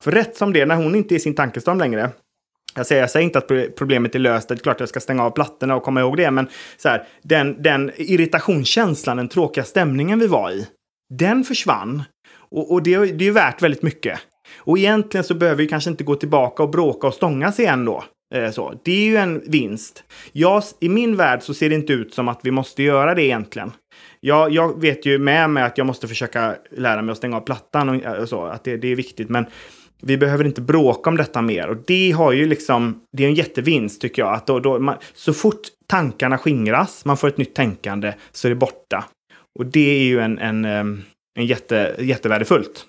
[0.02, 2.10] För rätt som det, när hon inte är i sin tankestorm längre,
[2.74, 5.00] jag säger, jag säger inte att problemet är löst, det är klart att jag ska
[5.00, 9.64] stänga av plattorna och komma ihåg det, men så här, den, den irritationskänslan, den tråkiga
[9.64, 10.66] stämningen vi var i,
[11.14, 12.02] den försvann.
[12.50, 14.20] Och, och det, det är värt väldigt mycket.
[14.58, 18.04] Och egentligen så behöver vi kanske inte gå tillbaka och bråka och stångas igen då.
[18.34, 18.74] Eh, så.
[18.84, 20.04] Det är ju en vinst.
[20.32, 23.24] Jag, I min värld så ser det inte ut som att vi måste göra det
[23.24, 23.72] egentligen.
[24.20, 27.40] Jag, jag vet ju med mig att jag måste försöka lära mig att stänga av
[27.40, 29.28] plattan och, eh, och så, att det, det är viktigt.
[29.28, 29.46] Men
[30.02, 31.68] vi behöver inte bråka om detta mer.
[31.68, 34.34] Och det har ju liksom, det är en jättevinst tycker jag.
[34.34, 38.50] Att då, då man, så fort tankarna skingras, man får ett nytt tänkande, så är
[38.50, 39.04] det borta.
[39.58, 42.86] Och det är ju en, en, en jätte, jättevärdefullt.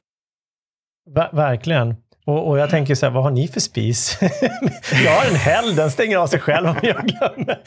[1.15, 1.95] Ver verkligen.
[2.25, 4.17] Och, och, jag tänker så här, vad har ni för spis?
[5.05, 7.61] jag har en häll, den stänger av sig själv om jag glömmer.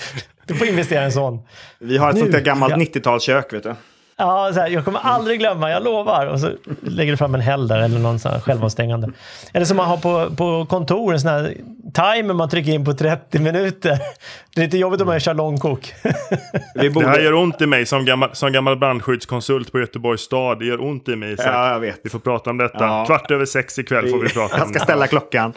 [0.46, 1.40] Du får investera i en sån.
[1.78, 2.76] Vi har ett nu, sånt där gammalt ja.
[2.76, 3.74] 90-talskök, vet du.
[4.20, 6.26] Ja, så här, jag kommer aldrig glömma, jag lovar.
[6.26, 6.50] Och så
[6.82, 9.10] lägger du fram en häll där eller någon sån här självavstängande.
[9.52, 11.54] Eller som man har på, på kontor, en sån här
[11.94, 13.98] timer man trycker in på 30 minuter.
[14.54, 15.94] Det är lite jobbigt om man kör långkok.
[16.74, 17.06] Det, borde...
[17.06, 20.58] det här gör ont i mig som gammal, som gammal brandskyddskonsult på Göteborgs stad.
[20.58, 21.36] Det gör ont i mig.
[21.36, 22.00] Så ja, jag vet.
[22.04, 22.84] Vi får prata om detta.
[22.84, 23.04] Ja.
[23.06, 24.66] Kvart över sex ikväll får vi prata om det.
[24.66, 25.52] Jag ska ställa klockan.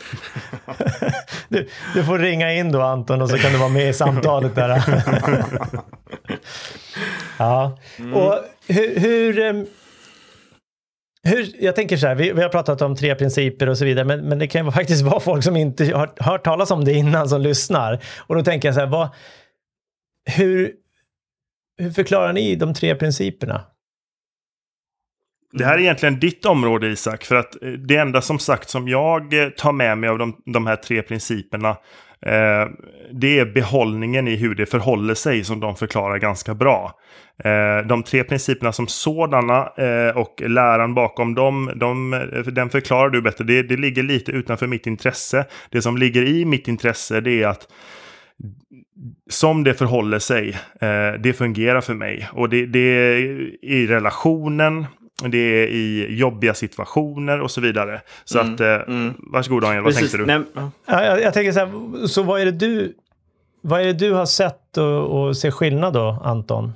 [1.49, 4.55] Du, du, får ringa in då Anton och så kan du vara med i samtalet
[4.55, 4.81] där.
[7.41, 7.77] ja.
[7.99, 8.13] Mm.
[8.13, 9.65] Och hur, hur, ehm,
[11.23, 14.05] hur, jag tänker så här, vi, vi, har pratat om tre principer och så vidare,
[14.05, 16.93] men, men det kan ju faktiskt vara folk som inte har hört talas om det
[16.93, 18.03] innan som lyssnar.
[18.17, 19.09] Och då tänker jag så här, vad,
[20.29, 20.71] hur,
[21.77, 23.65] hur förklarar ni de tre principerna?
[25.53, 27.55] Det här är egentligen ditt område Isak, för att
[27.87, 31.77] det enda som sagt som jag tar med mig av de, de här tre principerna
[32.25, 32.67] Eh,
[33.11, 36.99] det är behållningen i hur det förhåller sig som de förklarar ganska bra.
[37.43, 43.21] Eh, de tre principerna som sådana eh, och läran bakom dem, de, den förklarar du
[43.21, 43.43] bättre.
[43.43, 45.45] Det, det ligger lite utanför mitt intresse.
[45.69, 47.67] Det som ligger i mitt intresse det är att
[49.29, 50.49] som det förhåller sig,
[50.81, 52.29] eh, det fungerar för mig.
[52.33, 53.17] Och det, det är
[53.65, 54.85] i relationen,
[55.29, 58.01] det är i jobbiga situationer och så vidare.
[58.25, 59.13] Så mm, att, eh, mm.
[59.17, 60.45] varsågod Daniel, vad Precis, tänkte du?
[60.85, 62.93] Ja, jag, jag, tänker så här, så vad är det du,
[63.61, 66.73] vad är det du har sett och, och ser skillnad då, Anton?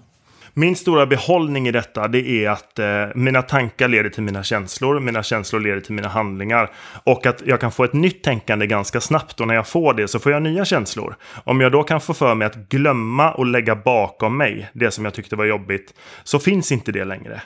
[0.57, 4.99] Min stora behållning i detta det är att eh, mina tankar leder till mina känslor,
[4.99, 6.71] mina känslor leder till mina handlingar.
[7.03, 10.07] Och att jag kan få ett nytt tänkande ganska snabbt och när jag får det
[10.07, 11.15] så får jag nya känslor.
[11.43, 15.05] Om jag då kan få för mig att glömma och lägga bakom mig det som
[15.05, 17.41] jag tyckte var jobbigt så finns inte det längre.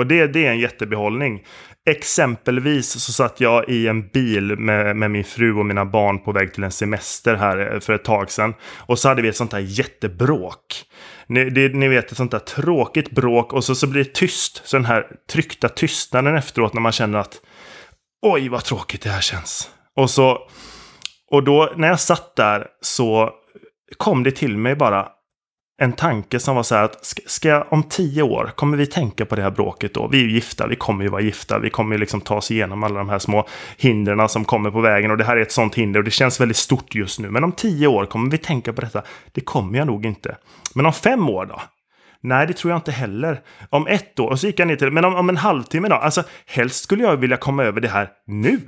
[0.00, 1.42] Och det, det är en jättebehållning.
[1.90, 6.32] Exempelvis så satt jag i en bil med, med min fru och mina barn på
[6.32, 8.54] väg till en semester här eh, för ett tag sedan.
[8.76, 10.84] Och så hade vi ett sånt här jättebråk.
[11.26, 14.62] Ni, det, ni vet ett sånt där tråkigt bråk och så, så blir det tyst.
[14.64, 17.40] Så den här tryckta tystnaden efteråt när man känner att
[18.26, 19.70] oj vad tråkigt det här känns.
[19.96, 20.38] Och så
[21.30, 23.30] och då när jag satt där så
[23.96, 25.08] kom det till mig bara
[25.82, 29.26] en tanke som var så här att ska, jag, om tio år, kommer vi tänka
[29.26, 30.08] på det här bråket då?
[30.08, 32.50] Vi är ju gifta, vi kommer ju vara gifta, vi kommer ju liksom ta oss
[32.50, 33.46] igenom alla de här små
[33.78, 36.40] hindren som kommer på vägen och det här är ett sånt hinder och det känns
[36.40, 37.30] väldigt stort just nu.
[37.30, 39.02] Men om tio år, kommer vi tänka på detta?
[39.32, 40.36] Det kommer jag nog inte.
[40.74, 41.60] Men om fem år då?
[42.22, 43.40] Nej, det tror jag inte heller.
[43.70, 45.94] Om ett år, och så gick jag ner till men om, om en halvtimme då?
[45.94, 48.60] Alltså, helst skulle jag vilja komma över det här nu.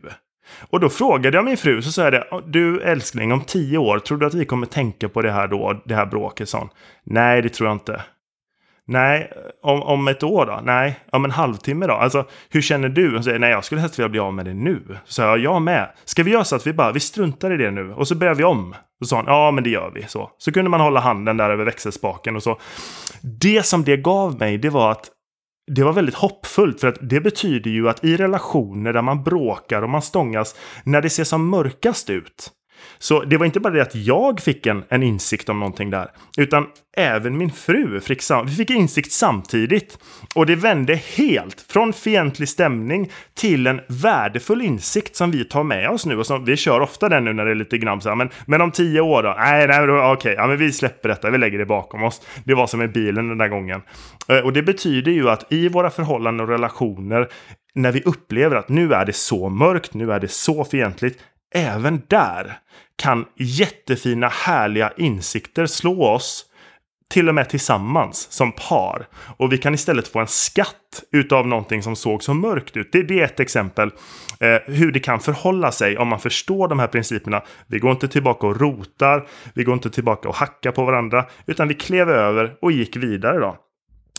[0.70, 3.98] Och då frågade jag min fru, så sa jag det, du älskling, om tio år,
[3.98, 6.48] tror du att vi kommer tänka på det här då, det här bråket?
[6.48, 6.68] Sån.
[7.05, 8.02] Nej, det tror jag inte.
[8.87, 10.61] Nej, om, om ett år då?
[10.64, 11.92] Nej, om en halvtimme då?
[11.92, 13.14] Alltså, hur känner du?
[13.14, 14.83] Hon säger, nej, jag skulle helst vilja bli av med det nu.
[15.05, 15.90] Så jag, jag med.
[16.05, 18.35] Ska vi göra så att vi bara, vi struntar i det nu och så börjar
[18.35, 18.74] vi om?
[19.02, 20.02] Så sa hon, ja men det gör vi.
[20.09, 22.59] Så, så kunde man hålla handen där över växelspaken och så.
[23.40, 25.11] Det som det gav mig, det var att
[25.66, 29.83] det var väldigt hoppfullt för att det betyder ju att i relationer där man bråkar
[29.83, 32.53] och man stångas när det ser som mörkast ut
[32.99, 36.09] så det var inte bara det att jag fick en, en insikt om någonting där,
[36.37, 36.66] utan
[36.97, 39.99] även min fru fick, vi fick insikt samtidigt.
[40.35, 45.90] Och det vände helt från fientlig stämning till en värdefull insikt som vi tar med
[45.90, 46.18] oss nu.
[46.18, 48.31] Och som, vi kör ofta den nu när det är lite grann så här, men,
[48.47, 49.35] men om tio år då?
[49.38, 52.23] Nej, nej okej, okay, ja, men vi släpper detta, vi lägger det bakom oss.
[52.45, 53.83] Det var som i bilen den där gången.
[54.29, 57.29] Eh, och det betyder ju att i våra förhållanden och relationer,
[57.75, 61.21] när vi upplever att nu är det så mörkt, nu är det så fientligt,
[61.53, 62.59] även där
[62.97, 66.47] kan jättefina, härliga insikter slå oss
[67.12, 69.07] till och med tillsammans som par.
[69.37, 72.93] Och vi kan istället få en skatt utav någonting som såg så mörkt ut.
[72.93, 73.91] Det, det är ett exempel
[74.41, 77.43] eh, hur det kan förhålla sig om man förstår de här principerna.
[77.67, 81.69] Vi går inte tillbaka och rotar, vi går inte tillbaka och hackar på varandra, utan
[81.69, 83.57] vi klev över och gick vidare då.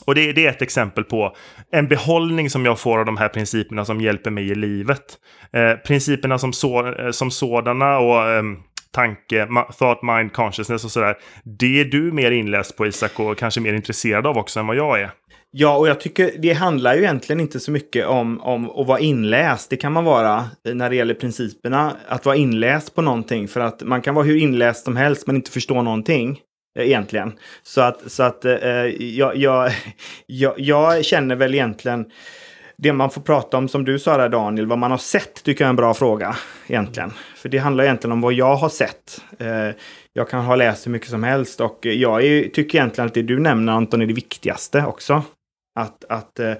[0.05, 1.35] Och det, det, är ett exempel på
[1.71, 5.03] en behållning som jag får av de här principerna som hjälper mig i livet.
[5.53, 8.43] Eh, principerna som, så, eh, som sådana och eh,
[8.91, 9.47] tanke,
[9.79, 11.15] thought, mind, consciousness och sådär.
[11.59, 14.75] Det är du mer inläst på Isak och kanske mer intresserad av också än vad
[14.75, 15.11] jag är.
[15.55, 18.99] Ja, och jag tycker det handlar ju egentligen inte så mycket om, om att vara
[18.99, 19.69] inläst.
[19.69, 21.97] Det kan man vara när det gäller principerna.
[22.07, 23.47] Att vara inläst på någonting.
[23.47, 26.39] För att man kan vara hur inläst som helst men inte förstå någonting.
[26.75, 27.33] Eh, egentligen.
[27.63, 29.71] Så att, så att eh, eh jag, jag,
[30.25, 32.05] jag, jag, känner väl egentligen
[32.77, 35.63] det man får prata om, som du sa där Daniel, vad man har sett tycker
[35.63, 36.36] jag är en bra fråga
[36.67, 37.13] egentligen.
[37.36, 39.21] För det handlar egentligen om vad jag har sett.
[39.39, 39.69] Eh,
[40.13, 43.21] jag kan ha läst hur mycket som helst och jag är, tycker egentligen att det
[43.21, 45.23] du nämner Anton är det viktigaste också.
[45.75, 46.53] Att, att, eh,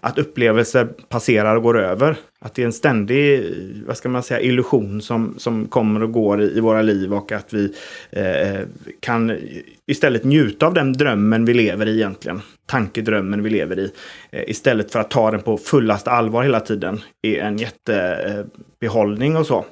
[0.00, 2.16] att upplevelser passerar och går över.
[2.40, 3.44] Att det är en ständig,
[3.86, 7.32] vad ska man säga, illusion som, som kommer och går i, i våra liv och
[7.32, 7.74] att vi
[8.10, 8.60] eh,
[9.00, 9.38] kan
[9.86, 12.40] istället njuta av den drömmen vi lever i egentligen.
[12.66, 13.92] Tankedrömmen vi lever i.
[14.30, 17.00] Eh, istället för att ta den på fullaste allvar hela tiden.
[17.22, 19.64] är en jättebehållning och så.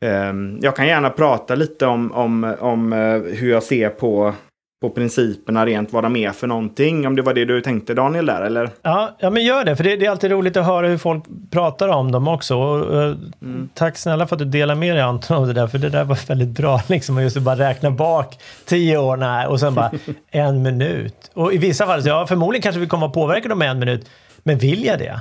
[0.00, 4.34] Eh, jag kan gärna prata lite om, om, om eh, hur jag ser på
[4.80, 7.06] på principerna rent vad de är för någonting.
[7.06, 8.70] Om det var det du tänkte Daniel där eller?
[8.82, 9.76] Ja, ja men gör det.
[9.76, 12.56] För det, det är alltid roligt att höra hur folk pratar om dem också.
[12.56, 13.68] Och, och, mm.
[13.74, 15.66] Tack snälla för att du delar med dig Anton av det där.
[15.66, 16.82] För det där var väldigt bra.
[16.86, 19.90] Liksom, just att bara räkna bak tio år nej, och sen bara
[20.30, 21.30] en minut.
[21.34, 24.10] Och i vissa fall, ja förmodligen kanske vi kommer att påverka dem med en minut.
[24.42, 25.20] Men vill jag det?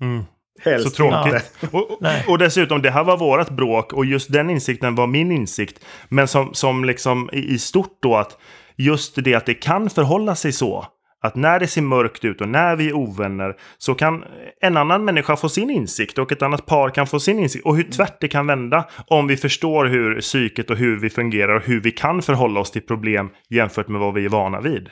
[0.00, 0.24] Mm.
[0.60, 1.52] Helst så tråkigt.
[1.70, 5.32] Och, och, och, dessutom, det här var vårat bråk och just den insikten var min
[5.32, 5.84] insikt.
[6.08, 8.38] Men som, som liksom i, i stort då att
[8.76, 10.86] just det att det kan förhålla sig så.
[11.22, 14.24] Att när det ser mörkt ut och när vi är ovänner så kan
[14.60, 17.66] en annan människa få sin insikt och ett annat par kan få sin insikt.
[17.66, 21.54] Och hur tvärt det kan vända om vi förstår hur psyket och hur vi fungerar
[21.56, 24.88] och hur vi kan förhålla oss till problem jämfört med vad vi är vana vid.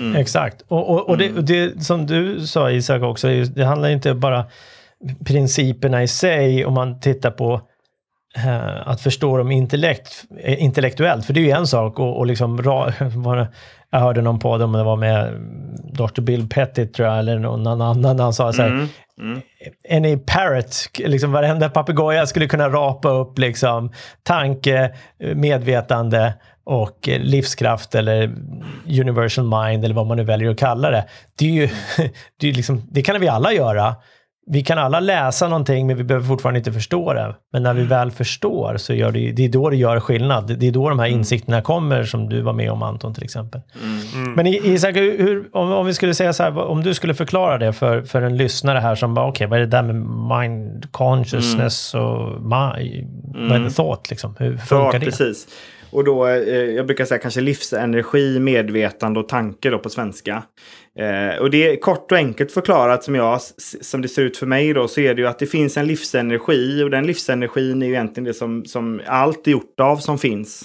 [0.00, 0.16] Mm.
[0.16, 0.62] Exakt.
[0.68, 4.44] Och, och, och, det, och, det, som du sa Isak också, det handlar inte bara
[5.24, 7.60] principerna i sig om man tittar på
[8.36, 11.26] eh, att förstå dem intellekt, eh, intellektuellt.
[11.26, 12.60] För det är ju en sak och, och liksom,
[13.90, 15.32] jag hörde någon podd om det var med
[15.92, 16.20] Dr.
[16.20, 18.88] Bill Pettit tror jag, eller någon annan, han sa så här, mm.
[19.20, 19.40] Mm.
[19.90, 24.94] Any parrot, liksom varenda papegoja skulle kunna rapa upp liksom tanke,
[25.34, 28.34] medvetande och livskraft eller
[29.00, 31.04] universal mind eller vad man nu väljer att kalla det.
[31.38, 31.68] Det, är ju,
[32.40, 33.94] det, är liksom, det kan vi alla göra
[34.46, 37.34] vi kan alla läsa någonting, men vi behöver fortfarande inte förstå det.
[37.52, 37.88] Men när vi mm.
[37.88, 40.58] väl förstår så gör det, det är då det gör skillnad.
[40.58, 41.18] Det är då de här mm.
[41.18, 43.60] insikterna kommer, som du var med om Anton till exempel.
[43.82, 44.24] Mm.
[44.24, 44.32] mm.
[44.32, 47.72] Men Isak, hur, om, om, vi skulle säga så här, om du skulle förklara det
[47.72, 49.96] för, för en lyssnare här som bara, okej, okay, vad är det där med
[50.38, 52.06] mind consciousness mm.
[52.06, 53.06] och my,
[53.48, 54.36] vad är det thought liksom?
[54.38, 55.06] Hur funkar ja, det?
[55.06, 55.48] Precis.
[55.94, 60.42] Och då, eh, jag brukar säga kanske livsenergi, medvetande och tanke då på svenska.
[60.98, 63.40] Eh, och det är kort och enkelt förklarat som, jag,
[63.80, 65.86] som det ser ut för mig då, så är det ju att det finns en
[65.86, 70.18] livsenergi och den livsenergin är ju egentligen det som, som allt är gjort av som
[70.18, 70.64] finns.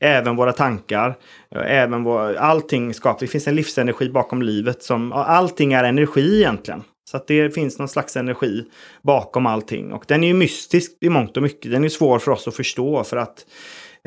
[0.00, 1.16] Även våra tankar,
[1.54, 6.36] eh, även vår, allting skapar, Det finns en livsenergi bakom livet som, allting är energi
[6.36, 6.82] egentligen.
[7.10, 8.64] Så att det finns någon slags energi
[9.02, 9.92] bakom allting.
[9.92, 11.72] Och den är ju mystisk i mångt och mycket.
[11.72, 13.46] Den är svår för oss att förstå för att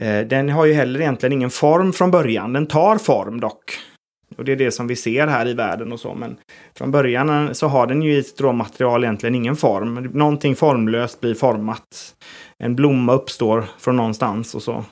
[0.01, 2.53] eh, den har ju heller egentligen ingen form från början.
[2.53, 3.79] Den tar form dock.
[4.37, 6.13] Och det är det som vi ser här i världen och så.
[6.13, 6.37] Men
[6.77, 9.93] från början eh, så har den ju i stråmaterial råmaterial egentligen ingen form.
[10.13, 12.15] Någonting formlöst blir format.
[12.57, 14.85] En blomma uppstår från någonstans och så.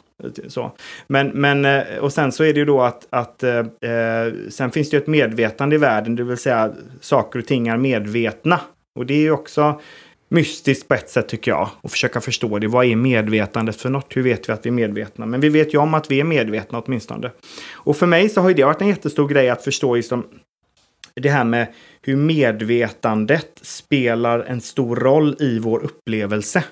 [0.47, 0.71] så.
[1.07, 4.71] Men, men, eh, och sen så är det ju då att, att eh, eh, sen
[4.71, 8.59] finns det ju ett medvetande i världen, det vill säga saker och ting är medvetna.
[8.95, 9.81] Och det är ju också
[10.31, 11.69] mystiskt på ett sätt tycker jag.
[11.81, 12.67] Och försöka förstå det.
[12.67, 14.17] Vad är medvetandet för något?
[14.17, 15.25] Hur vet vi att vi är medvetna?
[15.25, 17.31] Men vi vet ju om att vi är medvetna åtminstone.
[17.71, 20.25] Och för mig så har det varit en jättestor grej att förstå liksom
[21.13, 21.67] det här med
[22.01, 26.63] hur medvetandet spelar en stor roll i vår upplevelse.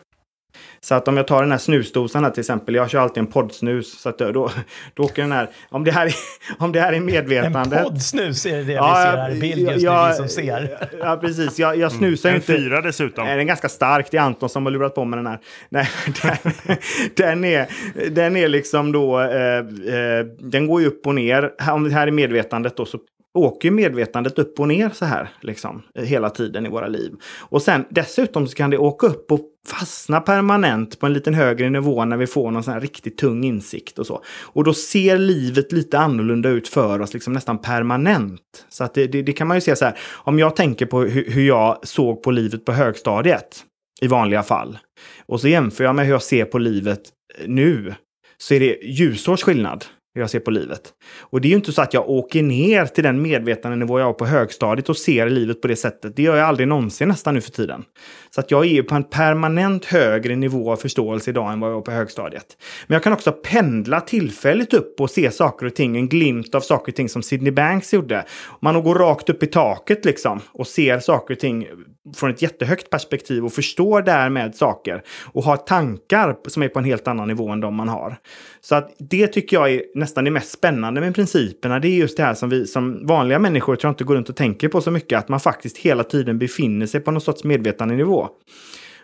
[0.82, 3.28] Så att om jag tar den här snusdosan här till exempel, jag kör alltid en
[3.28, 4.00] poddsnus.
[4.00, 4.50] Så att då,
[4.94, 6.14] då, åker den här, om det här är,
[6.58, 7.80] om det här är medvetandet.
[7.80, 10.18] En poddsnus är det det ja, vi ser här i bild just ja, nu, vi
[10.18, 10.90] som ser.
[11.00, 11.60] Ja, precis.
[11.60, 12.54] Jag, jag snusar mm, inte.
[12.54, 13.26] En fyra dessutom.
[13.26, 14.08] Nej, den är ganska stark.
[14.12, 15.40] Det är Anton som har lurat på med den här.
[15.70, 15.90] Nej,
[16.22, 16.78] den,
[17.16, 17.68] den, är,
[18.10, 21.52] den är liksom då, eh, eh, den går ju upp och ner.
[21.72, 23.00] Om det här är medvetandet då så
[23.38, 27.12] åker medvetandet upp och ner så här liksom hela tiden i våra liv.
[27.40, 31.70] Och sen dessutom så kan det åka upp och fastna permanent på en liten högre
[31.70, 34.24] nivå när vi får någon sån här riktigt tung insikt och så.
[34.42, 38.66] Och då ser livet lite annorlunda ut för oss, liksom nästan permanent.
[38.70, 41.02] Så att det, det, det kan man ju se så här, om jag tänker på
[41.02, 43.66] hur, hur jag såg på livet på högstadiet
[44.02, 44.78] i vanliga fall.
[45.26, 47.02] Och så jämför jag med hur jag ser på livet
[47.46, 47.94] nu.
[48.38, 50.94] Så är det ljusårs skillnad hur jag ser på livet.
[51.20, 54.14] Och det är ju inte så att jag åker ner till den medvetandenivå jag har
[54.14, 56.16] på högstadiet och ser livet på det sättet.
[56.16, 57.84] Det gör jag aldrig någonsin nästan nu för tiden.
[58.30, 61.70] Så att jag är ju på en permanent högre nivå av förståelse idag än vad
[61.70, 62.45] jag var på högstadiet.
[62.88, 66.62] Men jag kan också pendla tillfälligt upp och se saker och ting, en glimt av
[66.62, 68.26] saker och ting som Sidney Banks gjorde.
[68.62, 71.68] Man går rakt upp i taket liksom och ser saker och ting
[72.16, 76.86] från ett jättehögt perspektiv och förstår därmed saker och har tankar som är på en
[76.86, 78.18] helt annan nivå än de man har.
[78.62, 81.80] Så att det tycker jag är nästan det mest spännande med principerna.
[81.80, 84.30] Det är just det här som vi som vanliga människor tror jag inte går runt
[84.30, 85.20] och tänker på så mycket.
[85.20, 88.30] Att man faktiskt hela tiden befinner sig på någon sorts medvetandenivå.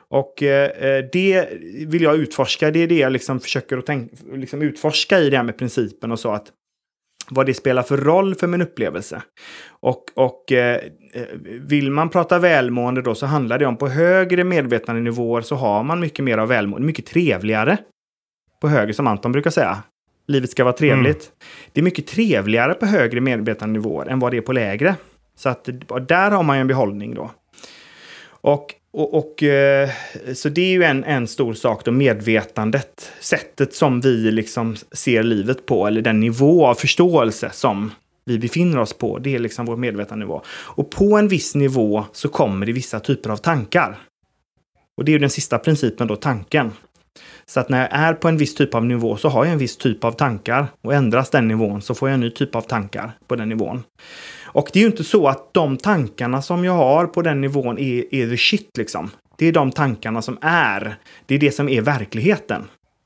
[0.09, 1.49] Och eh, eh, det
[1.87, 2.71] vill jag utforska.
[2.71, 6.11] Det är det jag liksom försöker att tänka, liksom utforska i det här med principen
[6.11, 6.31] och så.
[6.31, 6.51] att
[7.29, 9.21] vad det spelar för roll för min upplevelse.
[9.69, 10.75] Och, och eh,
[11.13, 15.83] eh vill man prata välmående då så handlar det om på högre medvetandenivåer så har
[15.83, 17.77] man mycket mer av välmående, mycket trevligare.
[18.61, 19.83] På högre som Anton brukar säga.
[20.27, 21.15] Livet ska vara trevligt.
[21.15, 21.69] Mm.
[21.71, 24.95] Det är mycket trevligare på högre medvetandenivåer än vad det är på lägre.
[25.37, 25.69] Så att
[26.07, 27.31] där har man ju en behållning då.
[28.27, 29.89] Och, och, och eh,
[30.33, 33.11] så det är ju en, en stor sak då, medvetandet.
[33.19, 37.91] Sättet som vi liksom ser livet på, eller den nivå av förståelse som
[38.25, 39.19] vi befinner oss på.
[39.19, 40.41] Det är liksom vår medvetandnivå.
[40.47, 43.97] Och på en viss nivå så kommer det vissa typer av tankar.
[44.97, 46.71] Och det är ju den sista principen då, tanken.
[47.47, 49.59] Så att när jag är på en viss typ av nivå så har jag en
[49.59, 50.67] viss typ av tankar.
[50.81, 53.83] Och ändras den nivån så får jag en ny typ av tankar på den nivån.
[54.43, 57.79] Och det är ju inte så att de tankarna som jag har på den nivån
[57.79, 59.11] är, är the shit liksom.
[59.37, 60.95] Det är de tankarna som är.
[61.25, 62.63] Det är det som är verkligheten.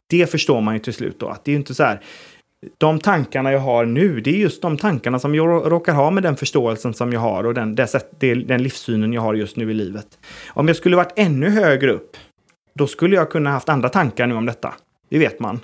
[0.09, 1.27] Det förstår man ju till slut då.
[1.27, 2.01] Att det är ju inte så här.
[2.77, 6.23] De tankarna jag har nu, det är just de tankarna som jag råkar ha med
[6.23, 7.75] den förståelsen som jag har och den,
[8.45, 10.07] den livssynen jag har just nu i livet.
[10.49, 12.17] Om jag skulle varit ännu högre upp,
[12.79, 14.73] då skulle jag kunna haft andra tankar nu om detta.
[15.09, 15.59] Det vet man.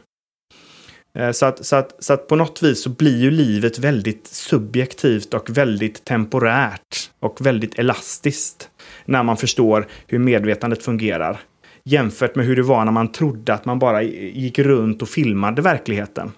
[1.17, 4.27] Eh, så att, så, att, så att på något vis så blir ju livet väldigt
[4.27, 8.69] subjektivt och väldigt temporärt och väldigt elastiskt
[9.05, 11.39] när man förstår hur medvetandet fungerar.
[11.83, 15.61] Jämfört med hur det var när man trodde att man bara gick runt och filmade
[15.61, 16.31] verkligheten.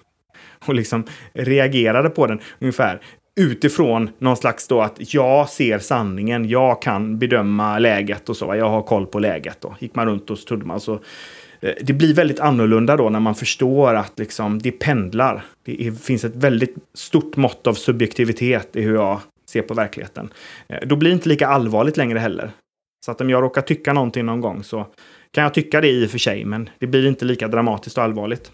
[0.66, 3.00] Och liksom reagerade på den ungefär
[3.38, 8.68] utifrån någon slags då att jag ser sanningen, jag kan bedöma läget och så, jag
[8.68, 9.60] har koll på läget.
[9.60, 9.76] Då.
[9.78, 10.92] Gick man runt och så trodde man så
[11.60, 15.44] eh, det blir väldigt annorlunda då när man förstår att liksom, det pendlar.
[15.64, 20.32] Det är, finns ett väldigt stort mått av subjektivitet i hur jag ser på verkligheten.
[20.68, 22.50] Eh, då blir det inte lika allvarligt längre heller.
[23.04, 24.86] Så att om jag råkar tycka någonting någon gång så
[25.30, 28.04] kan jag tycka det i och för sig, men det blir inte lika dramatiskt och
[28.04, 28.52] allvarligt.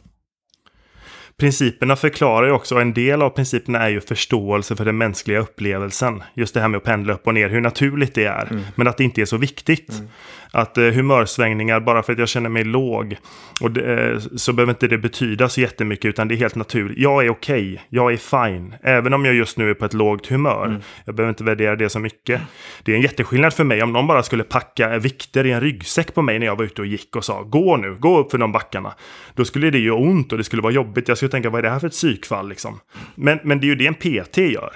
[1.36, 5.38] Principerna förklarar ju också, och en del av principerna är ju förståelse för den mänskliga
[5.38, 6.22] upplevelsen.
[6.34, 8.46] Just det här med att pendla upp och ner, hur naturligt det är.
[8.50, 8.62] Mm.
[8.74, 9.90] Men att det inte är så viktigt.
[9.90, 10.08] Mm
[10.54, 13.16] att eh, humörsvängningar, bara för att jag känner mig låg,
[13.60, 16.98] och det, eh, så behöver inte det betyda så jättemycket, utan det är helt naturligt.
[16.98, 19.94] Jag är okej, okay, jag är fine, även om jag just nu är på ett
[19.94, 20.66] lågt humör.
[20.66, 20.80] Mm.
[21.04, 22.40] Jag behöver inte värdera det så mycket.
[22.82, 26.14] Det är en jätteskillnad för mig om någon bara skulle packa vikter i en ryggsäck
[26.14, 28.38] på mig när jag var ute och gick och sa gå nu, gå upp för
[28.38, 28.94] de backarna.
[29.34, 31.08] Då skulle det göra ont och det skulle vara jobbigt.
[31.08, 32.80] Jag skulle tänka vad är det här för ett psykfall liksom?
[33.14, 34.72] Men, men det är ju det en PT gör.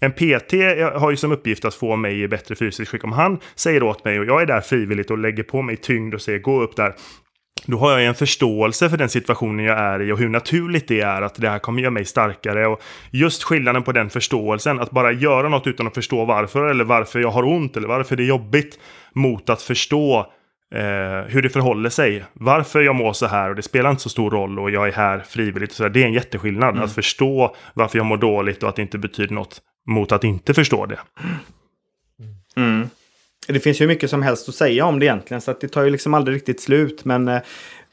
[0.00, 0.52] En PT
[0.94, 3.04] har ju som uppgift att få mig i bättre fysiskt skick.
[3.04, 6.14] Om han säger åt mig och jag är där frivilligt och lägger på mig tyngd
[6.14, 6.94] och säger gå upp där.
[7.66, 11.00] Då har jag en förståelse för den situationen jag är i och hur naturligt det
[11.00, 12.66] är att det här kommer göra mig starkare.
[12.66, 12.80] Och
[13.10, 17.20] just skillnaden på den förståelsen, att bara göra något utan att förstå varför eller varför
[17.20, 18.78] jag har ont eller varför det är jobbigt
[19.14, 20.18] mot att förstå
[20.74, 22.24] eh, hur det förhåller sig.
[22.32, 24.92] Varför jag mår så här och det spelar inte så stor roll och jag är
[24.92, 25.72] här frivilligt.
[25.72, 26.70] så Det är en jätteskillnad.
[26.70, 26.84] Mm.
[26.84, 30.54] Att förstå varför jag mår dåligt och att det inte betyder något mot att inte
[30.54, 30.98] förstå det.
[32.18, 32.34] Mm.
[32.56, 32.88] mm.
[33.48, 35.82] Det finns ju mycket som helst att säga om det egentligen, så att det tar
[35.84, 37.04] ju liksom aldrig riktigt slut.
[37.04, 37.40] Men, eh,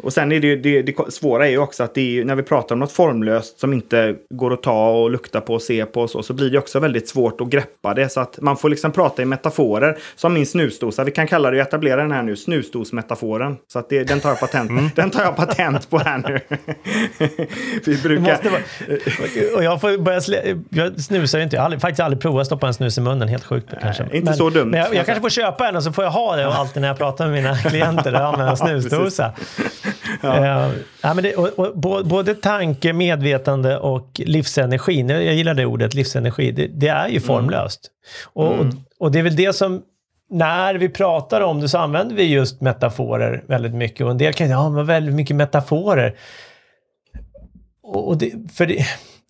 [0.04, 2.26] och sen är det ju det, det svåra är ju också att det är ju,
[2.26, 5.62] när vi pratar om något formlöst som inte går att ta och lukta på och
[5.62, 8.10] se på och så, så blir det också väldigt svårt att greppa det.
[8.10, 9.98] Så att man får liksom prata i metaforer.
[10.16, 13.58] Som min snusdosa, vi kan kalla det, etablera den här nu, snusdosmetaforen.
[13.68, 14.90] Så att det, den tar jag patent, mm.
[14.96, 16.40] den tar jag patent på här nu.
[17.86, 18.50] vi brukar...
[18.50, 22.22] Vara, och jag får börja slä, jag snusar ju inte, jag har aldrig, faktiskt aldrig
[22.22, 24.04] provat att stoppa en snus i munnen, helt sjukt kanske.
[24.04, 24.70] inte men, så dumt.
[24.70, 26.82] Men jag, jag kanske får köpa en och så får jag ha det och alltid
[26.82, 29.34] när jag pratar med mina klienter och använder en snusdosa.
[30.22, 30.68] Ja.
[30.68, 35.94] Uh, ja, men det, och, och, både tanke, medvetande och livsenergi, jag gillar det ordet,
[35.94, 37.92] livsenergi, det, det är ju formlöst.
[38.36, 38.48] Mm.
[38.48, 38.76] Och, mm.
[39.00, 39.82] och det är väl det som
[40.30, 44.06] när vi pratar om det så använder vi just metaforer väldigt mycket.
[44.06, 46.16] Och en del kan säga, ja, men väldigt mycket metaforer.
[47.84, 48.86] Och det, för det,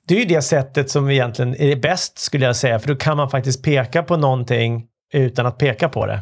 [0.08, 2.80] det är ju det sättet som egentligen är bäst, skulle jag säga.
[2.80, 6.20] För då kan man faktiskt peka på någonting utan att peka på det.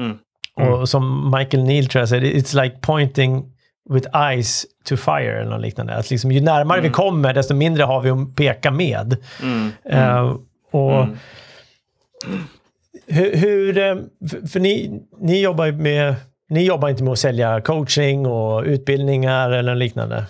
[0.00, 0.18] Mm.
[0.60, 0.72] Mm.
[0.72, 3.52] Och som Michael Neal tror jag säger, it's like pointing
[3.90, 5.94] with eyes to fire eller något liknande.
[5.94, 6.90] Att liksom, ju närmare mm.
[6.90, 9.16] vi kommer, desto mindre har vi att peka med.
[9.92, 10.36] Uh,
[10.70, 11.16] och mm.
[13.06, 13.96] hur, hur, eh,
[14.52, 16.14] för, ni, ni jobbar med,
[16.50, 20.26] ni jobbar inte med att sälja coaching och utbildningar eller liknande?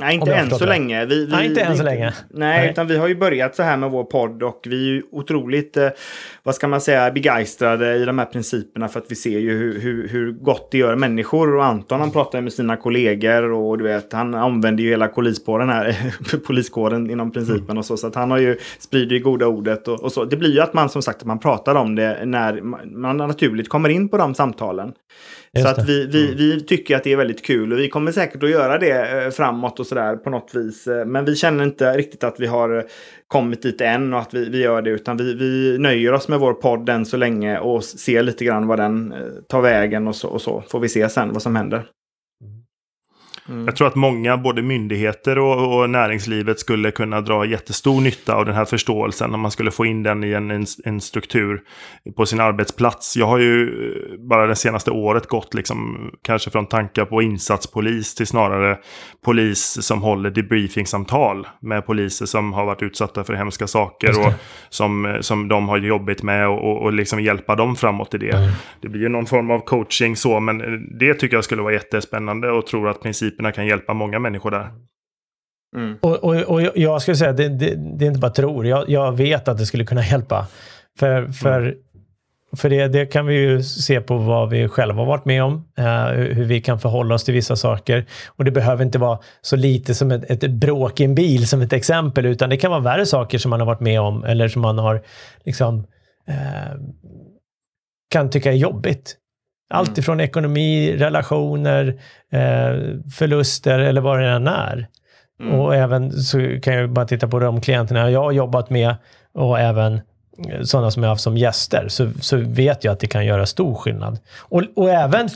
[0.00, 0.66] Nej, inte än så det.
[0.66, 1.06] länge.
[1.06, 2.04] Vi, vi, nej, inte än så länge.
[2.04, 4.94] Nej, nej, utan vi har ju börjat så här med vår podd och vi är
[4.94, 5.88] ju otroligt, eh,
[6.42, 9.80] vad ska man säga, begeistrade i de här principerna för att vi ser ju hur,
[9.80, 11.56] hur, hur gott det gör människor.
[11.56, 15.68] Och Anton han pratar med sina kollegor och du vet, han använder ju hela poliskåren
[15.68, 15.96] här,
[16.46, 17.78] poliskåren inom principen mm.
[17.78, 17.96] och så.
[17.96, 20.24] Så att han har ju, sprider ju goda ordet och, och, så.
[20.24, 22.60] Det blir ju att man som sagt, man pratar om det när
[22.98, 24.92] man naturligt kommer in på de samtalen.
[25.54, 26.36] Just så att vi, vi, mm.
[26.36, 29.30] vi tycker att det är väldigt kul och vi kommer säkert att göra det eh,
[29.30, 30.86] framåt och sådär på något vis.
[30.86, 32.84] Eh, men vi känner inte riktigt att vi har
[33.28, 34.90] kommit dit än och att vi, vi gör det.
[34.90, 38.66] Utan vi, vi nöjer oss med vår podd än så länge och ser lite grann
[38.66, 40.64] vad den eh, tar vägen och så, och så.
[40.68, 41.84] Får vi se sen vad som händer.
[43.48, 43.64] Mm.
[43.64, 48.44] Jag tror att många, både myndigheter och, och, näringslivet, skulle kunna dra jättestor nytta av
[48.44, 51.60] den här förståelsen om man skulle få in den i en, en, en, struktur
[52.16, 53.16] på sin arbetsplats.
[53.16, 58.14] Jag har ju eh, bara det senaste året gått liksom, kanske från tankar på insatspolis
[58.14, 58.78] till snarare
[59.24, 64.32] polis som håller debriefingsamtal med poliser som har varit utsatta för hemska saker och
[64.68, 68.36] som, som de har jobbigt med och, och liksom hjälpa dem framåt i det.
[68.36, 68.50] Mm.
[68.80, 72.50] Det blir ju någon form av coaching så, men det tycker jag skulle vara jättespännande
[72.50, 74.70] och tror att principen principerna kan hjälpa många människor där.
[75.76, 75.98] Mm.
[76.02, 79.16] Och, och, och, jag skulle säga, det, det, det är inte bara tror, jag, jag,
[79.16, 80.46] vet att det skulle kunna hjälpa.
[80.98, 81.74] För, för, mm.
[82.56, 85.64] för det, det kan vi ju se på vad vi själva har varit med om,
[85.78, 88.06] eh, hur vi kan förhålla oss till vissa saker.
[88.36, 91.62] Och det behöver inte vara så lite som ett, ett bråk i en bil som
[91.62, 94.48] ett exempel, utan det kan vara värre saker som man har varit med om eller
[94.48, 95.02] som man har
[95.44, 95.86] liksom
[96.28, 96.74] eh,
[98.10, 99.16] kan tycka är jobbigt.
[99.70, 100.00] Allt mm.
[100.00, 102.00] ifrån ekonomi, relationer,
[102.32, 104.88] eh, förluster eller vad det än är.
[105.40, 105.60] Mm.
[105.60, 108.94] Och även så kan jag bara titta på de klienterna jag har jobbat med
[109.34, 110.00] och även
[110.64, 113.46] sådana som jag har haft som gäster, så, så vet jag att det kan göra
[113.46, 114.18] stor skillnad.
[114.38, 115.28] Och, och även,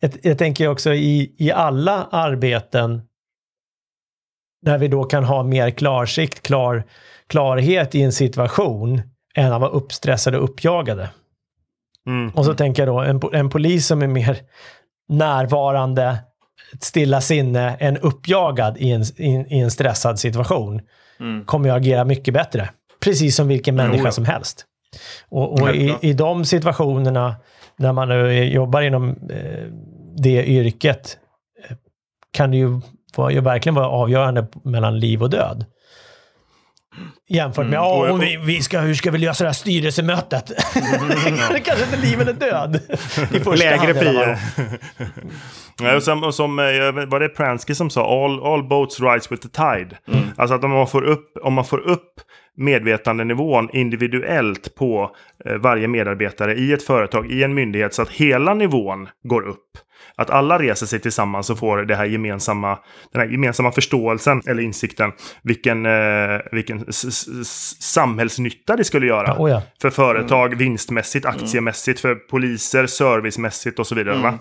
[0.00, 3.02] ett, jag tänker också i, i alla arbeten,
[4.62, 6.84] när vi då kan ha mer klarsikt, klar,
[7.26, 9.02] klarhet i en situation,
[9.34, 11.10] än att vara uppstressade och uppjagade.
[12.06, 12.30] Mm.
[12.34, 14.38] Och så tänker jag då, en, en polis som är mer
[15.08, 16.18] närvarande,
[16.72, 20.80] ett stilla sinne, än uppjagad i en, i, i en stressad situation,
[21.20, 21.44] mm.
[21.44, 22.70] kommer att agera mycket bättre.
[23.00, 24.64] Precis som vilken människa som helst.
[25.28, 27.36] Och, och i, i de situationerna,
[27.76, 29.64] när man jobbar inom eh,
[30.16, 31.18] det yrket,
[31.68, 31.76] eh,
[32.32, 32.80] kan det ju,
[33.30, 35.64] ju verkligen vara avgörande mellan liv och död.
[37.28, 38.12] Jämfört med, mm.
[38.12, 40.52] oh, vi, vi ska, hur ska vi lösa det här styrelsemötet?
[40.76, 41.08] Mm.
[41.64, 42.80] kanske inte liv eller död.
[43.32, 44.36] I första Lägre prio.
[45.80, 46.00] Mm.
[46.00, 46.64] som, som, eh,
[47.06, 49.96] var det Pransky som sa all, all boats rise with the tide.
[50.08, 50.28] Mm.
[50.36, 52.20] Alltså att om man får upp, om man får upp
[52.56, 58.54] medvetandenivån individuellt på eh, varje medarbetare i ett företag, i en myndighet, så att hela
[58.54, 59.78] nivån går upp
[60.16, 62.78] att alla reser sig tillsammans och får det här gemensamma,
[63.12, 65.12] den här gemensamma förståelsen eller insikten.
[65.42, 66.92] Vilken, eh, vilken
[67.80, 69.36] samhällsnytta det skulle göra.
[69.38, 69.62] Oh ja.
[69.80, 70.58] För företag, mm.
[70.58, 74.16] vinstmässigt, aktiemässigt, för poliser, servicemässigt och så vidare.
[74.16, 74.34] Mm.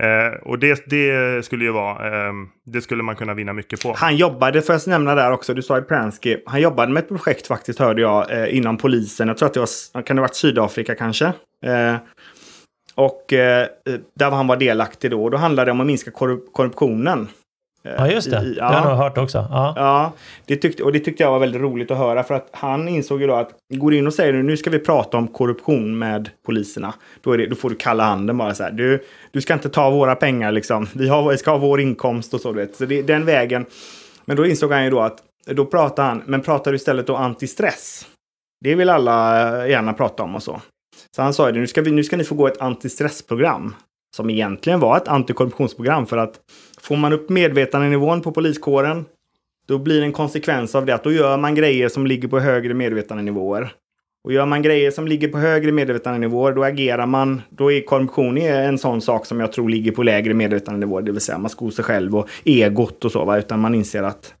[0.00, 2.32] Eh, och det, det skulle ju vara, eh,
[2.66, 3.94] det skulle man kunna vinna mycket på.
[3.96, 7.08] Han jobbade, får jag nämna där också, du sa i Pransky, han jobbade med ett
[7.08, 9.28] projekt faktiskt hörde jag eh, inom polisen.
[9.28, 11.26] Jag tror att det var, kan det ha varit Sydafrika kanske?
[11.66, 11.96] Eh,
[12.94, 15.24] och eh, eh, där han var delaktig då.
[15.24, 17.28] Och då handlade det om att minska korrup korruptionen.
[17.82, 18.42] Ja, just det.
[18.42, 19.46] I- Det har jag nog hört också.
[19.50, 19.72] Ja.
[19.76, 20.12] Ja,
[20.46, 23.20] det tyckte, och det tyckte jag var väldigt roligt att höra för att han insåg
[23.20, 26.94] ju då att går in och säger nu ska vi prata om korruption med poliserna.
[27.22, 28.70] Då, det, då får du kalla handen bara så här.
[28.70, 30.86] Du, du ska inte ta våra pengar liksom.
[30.94, 32.52] Vi, har, vi ska ha vår inkomst och så.
[32.52, 32.76] Du vet.
[32.76, 33.66] Så det den vägen.
[34.24, 37.16] Men då insåg han ju då att då pratar han, men pratar du istället då
[37.16, 38.06] antistress.
[38.64, 40.60] Det vill alla gärna prata om och så.
[41.16, 43.74] Så han sa ju det, nu ska, vi, nu ska ni få gå ett antistressprogram.
[44.16, 46.34] Som egentligen var ett antikorruptionsprogram för att
[46.82, 49.04] får man upp medvetandenivån på poliskåren
[49.66, 52.74] då blir en konsekvens av det att då gör man grejer som ligger på högre
[52.74, 53.72] medvetandenivåer.
[54.24, 57.42] Och gör man grejer som ligger på högre medvetandenivåer, då agerar man.
[57.50, 61.02] Då är korruption en sån sak som jag tror ligger på lägre medvetandenivåer.
[61.02, 63.24] Det vill säga man skor sig själv och egot och så.
[63.24, 63.38] Va?
[63.38, 64.34] Utan man inser att,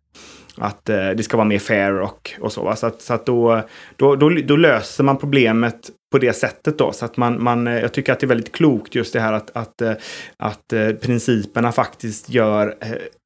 [0.56, 2.64] att eh, det ska vara mer fair och, och så.
[2.64, 2.76] Va?
[2.76, 3.62] Så, att, så att då,
[3.96, 6.92] då, då, då löser man problemet på det sättet då.
[6.92, 9.32] Så att man, man, eh, jag tycker att det är väldigt klokt just det här
[9.32, 9.92] att, att, eh,
[10.36, 12.74] att eh, principerna faktiskt gör,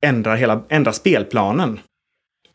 [0.07, 1.81] ändrar, hela, ändrar spelplanen.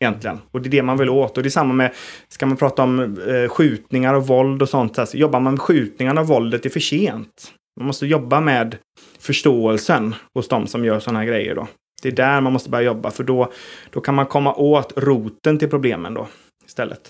[0.00, 0.38] Egentligen.
[0.50, 1.36] Och det är det man vill åt.
[1.36, 1.92] Och det är samma med,
[2.28, 5.08] ska man prata om eh, skjutningar och våld och sånt.
[5.08, 7.52] Så jobbar man med skjutningarna och våldet är för sent.
[7.80, 8.76] Man måste jobba med
[9.18, 11.68] förståelsen hos de som gör sådana här grejer då.
[12.02, 13.52] Det är där man måste börja jobba för då,
[13.90, 16.28] då kan man komma åt roten till problemen då
[16.66, 17.00] istället.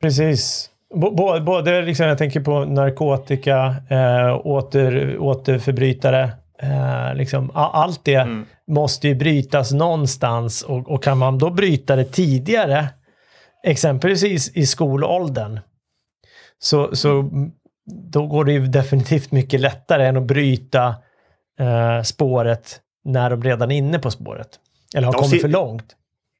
[0.00, 0.70] Precis.
[0.94, 6.30] B- bå- Både, liksom, jag tänker på narkotika, eh, åter, återförbrytare.
[6.62, 8.46] Eh, liksom, allt det Mm.
[8.70, 12.86] måste ju brytas någonstans och, och kan man då bryta det tidigare,
[13.64, 15.60] exempelvis i skolåldern,
[16.58, 17.30] så, så
[18.12, 20.86] då går det ju definitivt mycket lättare än att bryta
[21.60, 24.48] eh, spåret när de redan är inne på spåret.
[24.94, 25.94] Eller har Ja, kommit för långt.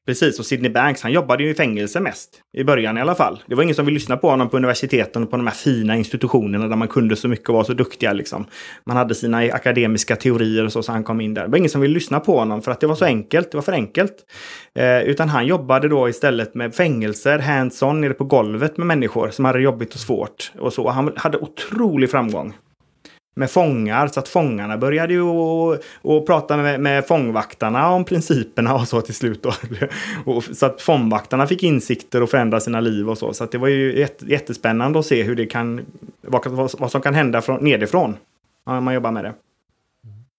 [0.08, 2.30] Precis, och Sidney Banks han jobbade ju i fängelse mest.
[2.56, 3.42] I början i alla fall.
[3.46, 5.96] Det var ingen som ville lyssna på honom på universiteten och på de här fina
[5.96, 8.12] institutionerna där man kunde så mycket och var så duktiga.
[8.12, 8.46] Liksom.
[8.86, 11.42] Man hade sina akademiska teorier och så, så han kom in där.
[11.42, 13.50] Det var ingen som ville lyssna på honom för att det var så enkelt.
[13.50, 14.14] Det var för enkelt.
[14.74, 19.44] Eh, utan han jobbade då istället med fängelser, hands-on, nere på golvet med människor som
[19.44, 20.52] hade jobbigt och svårt.
[20.58, 20.90] Och så.
[20.90, 22.54] Han hade otrolig framgång
[23.38, 24.08] med fångar.
[24.08, 29.14] Så att fångarna började ju att- prata med, med fångvaktarna om principerna och så till
[29.14, 29.42] slut.
[29.42, 29.52] Då.
[30.32, 33.32] Och, så att fångvaktarna fick insikter och förändra sina liv och så.
[33.32, 35.80] Så att det var ju jätte, jättespännande att se hur det kan,
[36.20, 38.16] vad, vad, som kan hända från, nedifrån.
[38.66, 39.32] När man jobbar med det.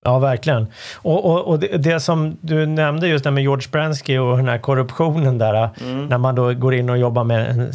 [0.05, 0.67] Ja, verkligen.
[0.95, 4.47] Och, och, och det, det som du nämnde just det med George Bransky och den
[4.47, 5.69] här korruptionen där,
[6.07, 7.73] när man då går in och jobbar med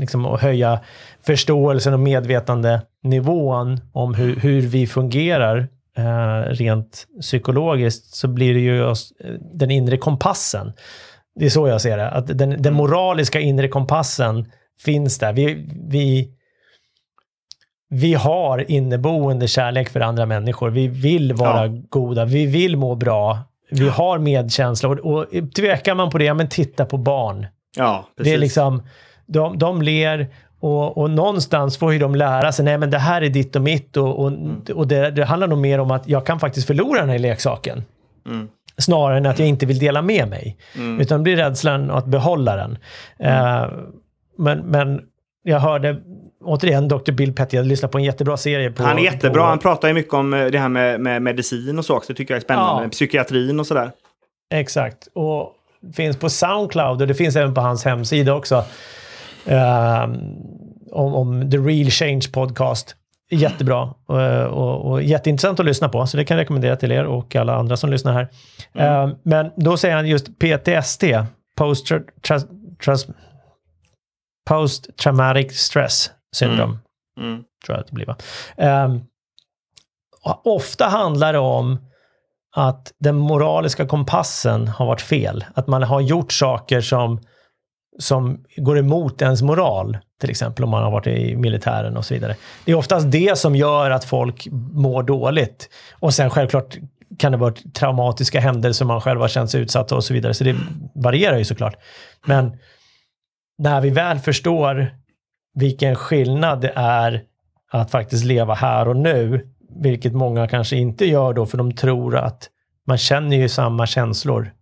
[0.00, 0.80] liksom, att höja
[1.26, 8.84] förståelsen och medvetandenivån om hur, hur vi fungerar eh, rent psykologiskt, så blir det ju
[8.84, 9.12] oss,
[9.54, 10.72] den inre kompassen.
[11.38, 12.10] Det är så jag ser det.
[12.10, 14.46] Att den, den moraliska inre kompassen
[14.84, 15.32] finns där.
[15.32, 16.30] Vi, vi,
[17.88, 20.70] vi har inneboende kärlek för andra människor.
[20.70, 21.72] Vi vill vara Ja.
[21.88, 22.24] goda.
[22.24, 23.38] Vi vill må bra.
[23.70, 24.88] Vi har medkänsla.
[24.88, 25.26] Och, och
[25.56, 27.46] tvekar man på det, men titta på barn.
[27.76, 28.30] Ja, precis.
[28.30, 28.82] Det är liksom,
[29.26, 30.26] de, de ler
[30.60, 33.62] och, och någonstans får ju de lära sig, nej men det här är ditt och
[33.62, 34.32] mitt och, och,
[34.74, 37.84] och det, det handlar nog mer om att jag kan faktiskt förlora den här leksaken.
[38.26, 38.48] Mm.
[38.78, 40.56] Snarare än att jag inte vill dela med mig.
[40.76, 41.00] Mm.
[41.00, 42.78] Utan blir rädslan att behålla den.
[43.18, 43.66] Eh,
[44.38, 45.00] men, men
[45.42, 45.96] jag hörde,
[46.44, 47.12] återigen, Dr.
[47.12, 48.70] Bill Petty, jag lyssnade på en jättebra serie.
[48.70, 49.42] På, han är jättebra.
[49.42, 52.12] På, Han pratar ju mycket om eh, det här med, med medicin och så också.
[52.12, 52.82] Det tycker jag är spännande.
[52.82, 52.90] Ja.
[52.90, 53.90] Psykiatrin och sådär.
[54.54, 55.08] Exakt.
[55.14, 55.52] Och
[55.94, 58.64] finns på Soundcloud och det finns även på hans hemsida också.
[59.46, 60.16] Ehm,
[60.92, 62.96] om, om The Real Change Podcast.
[63.30, 67.04] Jättebra och, och, och jätteintressant att lyssna på, så det kan jag rekommendera till er
[67.04, 68.28] och alla andra som lyssnar här.
[68.74, 71.04] Ehm, men då säger han just PTSD,
[71.56, 72.00] Post, tra,
[72.84, 73.06] tras,
[74.48, 76.78] Post Traumatic Stress Syndrome
[77.20, 77.44] Mm.
[77.66, 78.16] tror jag att det blir va?
[80.24, 81.78] Och ofta handlar det om
[82.56, 85.44] att den moraliska kompassen har varit fel.
[85.54, 87.20] Att man har gjort saker som,
[87.98, 89.98] som går emot ens moral.
[90.20, 92.36] Till exempel om man har varit i militären och så vidare.
[92.64, 95.68] Det är oftast det som gör att folk mår dåligt.
[95.98, 96.76] Och sen självklart
[97.18, 100.34] kan det vara traumatiska händelser man själv har känt sig utsatt och så vidare.
[100.34, 100.56] Så det
[100.94, 101.76] varierar ju såklart.
[102.26, 102.58] Men
[103.58, 104.90] när vi väl förstår
[105.56, 107.22] vilken skillnad det är
[107.70, 109.48] att faktiskt leva här och nu,
[109.82, 112.50] vilket många kanske inte gör då, för de tror att
[112.86, 114.52] man känner ju samma känslor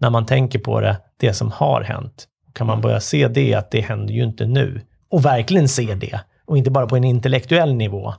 [0.00, 2.26] när man tänker på det, det som har hänt.
[2.52, 4.80] Kan man börja se det, att det händer ju inte nu.
[5.10, 6.20] Och verkligen se det.
[6.46, 8.14] Och inte bara på en intellektuell nivå.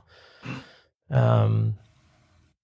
[1.10, 1.74] Um,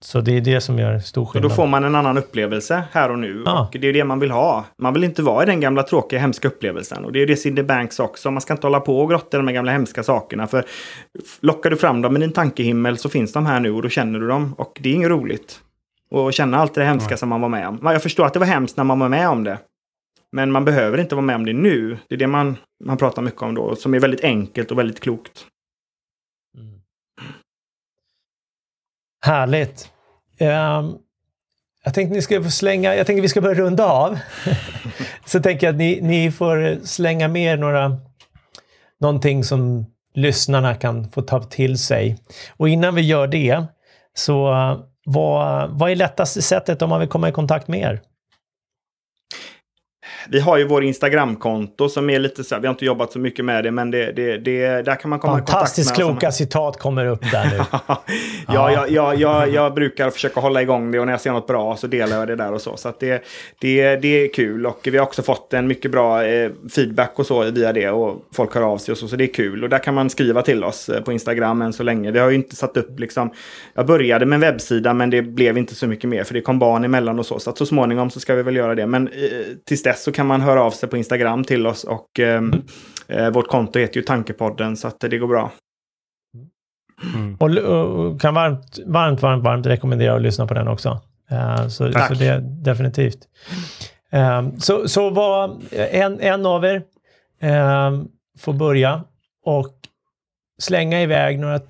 [0.05, 1.51] så det är det som gör stor Och skillnad.
[1.51, 3.43] då får man en annan upplevelse här och nu.
[3.47, 3.69] Ja.
[3.73, 4.65] Och det är det man vill ha.
[4.83, 7.05] Man vill inte vara i den gamla tråkiga hemska upplevelsen.
[7.05, 8.31] Och det är det Cindy Banks också.
[8.31, 10.47] Man ska inte hålla på och grotta i de här gamla hemska sakerna.
[10.47, 10.65] För
[11.41, 14.19] lockar du fram dem i din tankehimmel så finns de här nu och då känner
[14.21, 14.55] du dem.
[14.59, 15.61] Och det är inget roligt.
[16.11, 17.79] Och känna allt det hemska som man var med om.
[17.83, 19.59] Jag förstår att det var hemskt när man var med om det.
[20.33, 21.99] Men man behöver inte vara med om det nu.
[22.09, 23.77] Det är det man, man pratar mycket om då.
[23.77, 25.47] Som är väldigt enkelt och väldigt klokt.
[29.21, 29.89] Härligt.
[30.41, 30.99] Um,
[31.85, 34.19] jag tänkte ni ska få slänga, jag tänker vi ska börja runda av.
[35.27, 37.97] Så tänker jag att ni, ni får slänga med er några,
[39.01, 42.19] någonting som lyssnarna kan få ta till sig.
[42.57, 43.65] Och innan vi gör det,
[44.15, 44.51] så
[45.05, 48.01] vad, vad är lättaste sättet om man vill komma i kontakt med er?
[50.29, 53.19] Vi har ju vår Instagramkonto som är lite så här, vi har inte jobbat så
[53.19, 55.59] mycket med det, men det, det, det där kan man komma i kontakt med.
[55.59, 57.57] Fantastiskt kloka citat kommer upp där nu.
[57.79, 58.03] ja,
[58.47, 58.73] ja.
[58.73, 61.77] Jag, jag, jag, jag, brukar försöka hålla igång det och när jag ser något bra
[61.77, 62.77] så delar jag det där och så.
[62.77, 63.25] Så det,
[63.59, 67.27] det, det är kul och vi har också fått en mycket bra eh, feedback och
[67.27, 69.65] så via det och folk hör av sig och så, så det är kul.
[69.65, 72.11] Och där kan man skriva till oss eh, på Instagram än så länge.
[72.11, 73.31] Vi har ju inte satt upp liksom,
[73.75, 76.59] jag började med en webbsida men det blev inte så mycket mer för det kom
[76.59, 77.39] barn emellan och så.
[77.39, 78.87] Så att så småningom så ska vi väl göra det.
[78.87, 79.13] Men eh,
[79.65, 82.63] tills dess så kan man höra av sig på Instagram till oss och ehm,
[83.09, 85.53] eh, vårt konto heter ju Tankepodden så att det går bra.
[87.15, 87.37] Mm.
[87.41, 91.01] Och, och, kan varmt, varmt, varmt, varmt rekommendera att lyssna på den också.
[91.33, 93.19] Uh, så, så det definitivt.
[94.13, 96.83] Um, så, så vad, en, en av er
[97.43, 99.05] um, får börja
[99.45, 99.75] och
[100.59, 101.61] slänga iväg några,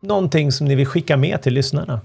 [0.00, 2.00] någonting som ni vill skicka med till lyssnarna.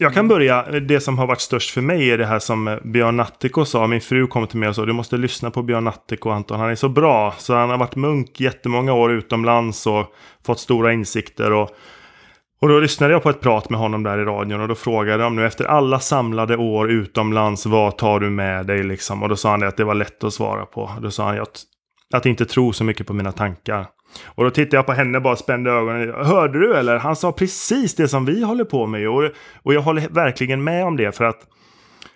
[0.00, 0.62] Jag kan börja.
[0.62, 3.86] Det som har varit störst för mig är det här som Björn Nattiko sa.
[3.86, 6.60] Min fru kom till mig och sa du måste lyssna på Björn Nattiko Anton.
[6.60, 7.34] Han är så bra.
[7.38, 10.14] Så han har varit munk jättemånga år utomlands och
[10.46, 11.52] fått stora insikter.
[11.52, 11.70] Och,
[12.60, 15.22] och då lyssnade jag på ett prat med honom där i radion och då frågade
[15.22, 19.22] de nu efter alla samlade år utomlands vad tar du med dig liksom?
[19.22, 20.90] Och då sa han det att det var lätt att svara på.
[21.02, 21.62] Då sa han att,
[22.14, 23.86] att inte tro så mycket på mina tankar.
[24.24, 26.14] Och då tittade jag på henne bara spände ögonen.
[26.26, 26.98] Hörde du eller?
[26.98, 29.08] Han sa precis det som vi håller på med.
[29.08, 29.30] Och,
[29.62, 31.46] och jag håller verkligen med om det för att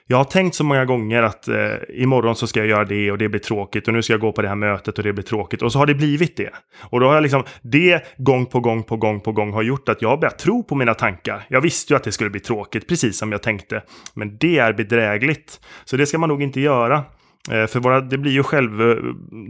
[0.07, 3.19] jag har tänkt så många gånger att eh, imorgon så ska jag göra det och
[3.19, 5.25] det blir tråkigt och nu ska jag gå på det här mötet och det blir
[5.25, 6.51] tråkigt och så har det blivit det.
[6.81, 9.89] Och då har jag liksom det gång på gång på gång på gång har gjort
[9.89, 11.45] att jag har börjat tro på mina tankar.
[11.49, 13.83] Jag visste ju att det skulle bli tråkigt precis som jag tänkte,
[14.15, 15.61] men det är bedrägligt.
[15.85, 17.05] Så det ska man nog inte göra.
[17.51, 18.97] Eh, för våra, det blir ju själv, eh,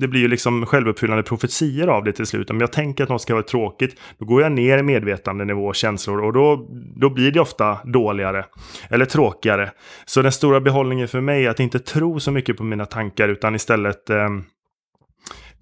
[0.01, 2.51] det blir ju liksom självuppfyllande profetier av det till slut.
[2.51, 5.75] Om jag tänker att något ska vara tråkigt, då går jag ner i medvetandenivå och
[5.75, 8.45] känslor och då, då blir det ofta dåligare
[8.91, 9.71] eller tråkigare.
[10.05, 13.29] Så den stora behållningen för mig är att inte tro så mycket på mina tankar
[13.29, 14.29] utan istället eh,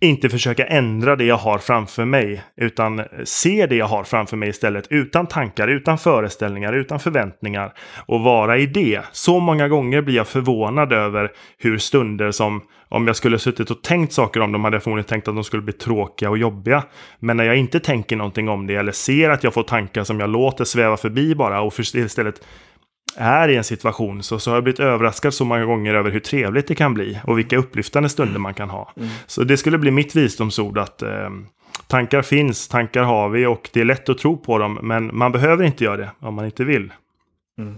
[0.01, 4.49] inte försöka ändra det jag har framför mig, utan se det jag har framför mig
[4.49, 7.73] istället utan tankar, utan föreställningar, utan förväntningar
[8.07, 9.01] och vara i det.
[9.13, 13.83] Så många gånger blir jag förvånad över hur stunder som om jag skulle suttit och
[13.83, 16.83] tänkt saker om dem hade jag förmodligen tänkt att de skulle bli tråkiga och jobbiga.
[17.19, 20.21] Men när jag inte tänker någonting om det eller ser att jag får tankar som
[20.21, 22.43] jag låter sväva förbi bara och istället
[23.17, 26.21] är i en situation så, så har jag blivit överraskad så många gånger över hur
[26.21, 28.93] trevligt det kan bli och vilka upplyftande stunder man kan ha.
[28.97, 29.09] Mm.
[29.27, 31.31] Så det skulle bli mitt visdomsord att eh,
[31.87, 35.33] tankar finns, tankar har vi och det är lätt att tro på dem men man
[35.33, 36.93] behöver inte göra det om man inte vill.
[37.59, 37.75] Mm.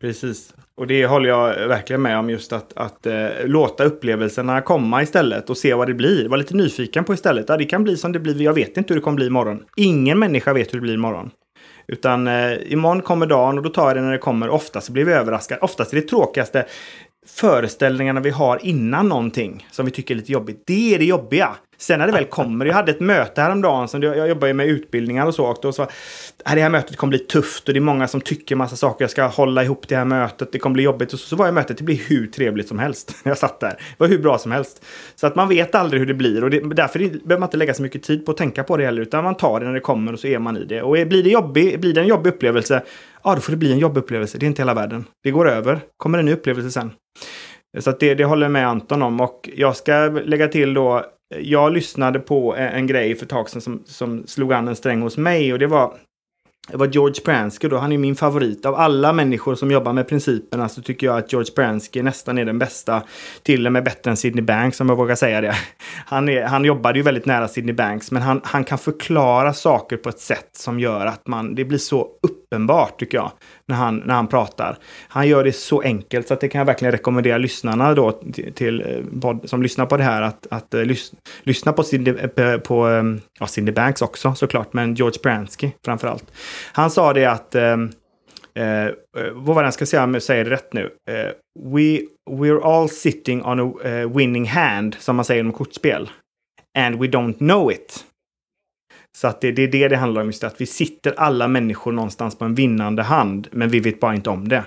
[0.00, 0.54] Precis.
[0.76, 5.50] Och det håller jag verkligen med om just att, att eh, låta upplevelserna komma istället
[5.50, 6.28] och se vad det blir.
[6.28, 7.48] Var lite nyfiken på istället.
[7.48, 8.42] Ja, det kan bli som det blir.
[8.42, 9.64] Jag vet inte hur det kommer bli imorgon.
[9.76, 11.30] Ingen människa vet hur det blir imorgon.
[11.88, 14.48] Utan eh, imorgon kommer dagen och då tar jag det när det kommer.
[14.48, 15.60] Oftast blir vi överraskade.
[15.60, 16.66] Oftast är det tråkigaste
[17.26, 20.62] föreställningarna vi har innan någonting som vi tycker är lite jobbigt.
[20.66, 21.56] Det är det jobbiga.
[21.78, 24.66] Sen när det väl kommer, jag hade ett möte häromdagen, som jag jobbar ju med
[24.66, 25.88] utbildningar och så, och då sa
[26.54, 29.10] det här mötet kommer bli tufft och det är många som tycker massa saker, jag
[29.10, 31.12] ska hålla ihop det här mötet, det kommer bli jobbigt.
[31.12, 33.16] Och så, så var jag mötet, det blir hur trevligt som helst.
[33.24, 34.84] Jag satt där, det var hur bra som helst.
[35.14, 37.74] Så att man vet aldrig hur det blir och det, därför behöver man inte lägga
[37.74, 39.80] så mycket tid på att tänka på det heller, utan man tar det när det
[39.80, 40.82] kommer och så är man i det.
[40.82, 42.82] Och blir det, jobbig, blir det en jobbig upplevelse,
[43.24, 45.04] ja då får det bli en jobbig upplevelse, det är inte hela världen.
[45.22, 46.90] Det går över, kommer en ny upplevelse sen.
[47.78, 51.04] Så det, det håller jag med Anton om och jag ska lägga till då
[51.34, 54.76] jag lyssnade på en, en grej för ett tag sedan som, som slog an en
[54.76, 55.94] sträng hos mig och det var
[56.68, 58.66] det var George Pransky då, han är min favorit.
[58.66, 62.44] Av alla människor som jobbar med principerna så tycker jag att George Pransky nästan är
[62.44, 63.02] den bästa.
[63.42, 65.54] Till och med bättre än Sidney Banks om jag vågar säga det.
[66.06, 69.96] Han, är, han jobbade ju väldigt nära Sidney Banks men han, han kan förklara saker
[69.96, 72.08] på ett sätt som gör att man, det blir så
[72.46, 73.32] uppenbart tycker jag
[73.66, 74.76] när han, när han pratar.
[75.08, 78.12] Han gör det så enkelt så att det kan jag verkligen rekommendera lyssnarna då
[78.54, 82.14] till, eh, till som lyssnar på det här att, att eh, lys, lyssna på, Cindy,
[82.36, 86.32] eh, på ehm, ja, Cindy Banks också såklart, men George Pransky framför allt.
[86.72, 87.90] Han sa det att ehm,
[88.56, 88.92] Eh,
[89.32, 90.90] vad var det han ska säga om jag säger det rätt nu?
[91.10, 91.32] Eh,
[91.72, 96.10] we, we're all sitting on a winning hand, som man säger inom kortspel.
[96.78, 98.04] And we don't know it.
[99.16, 101.92] Så att det, det är det det handlar om, just att vi sitter alla människor
[101.92, 104.64] någonstans på en vinnande hand, men vi vet bara inte om det.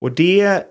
[0.00, 0.62] Och det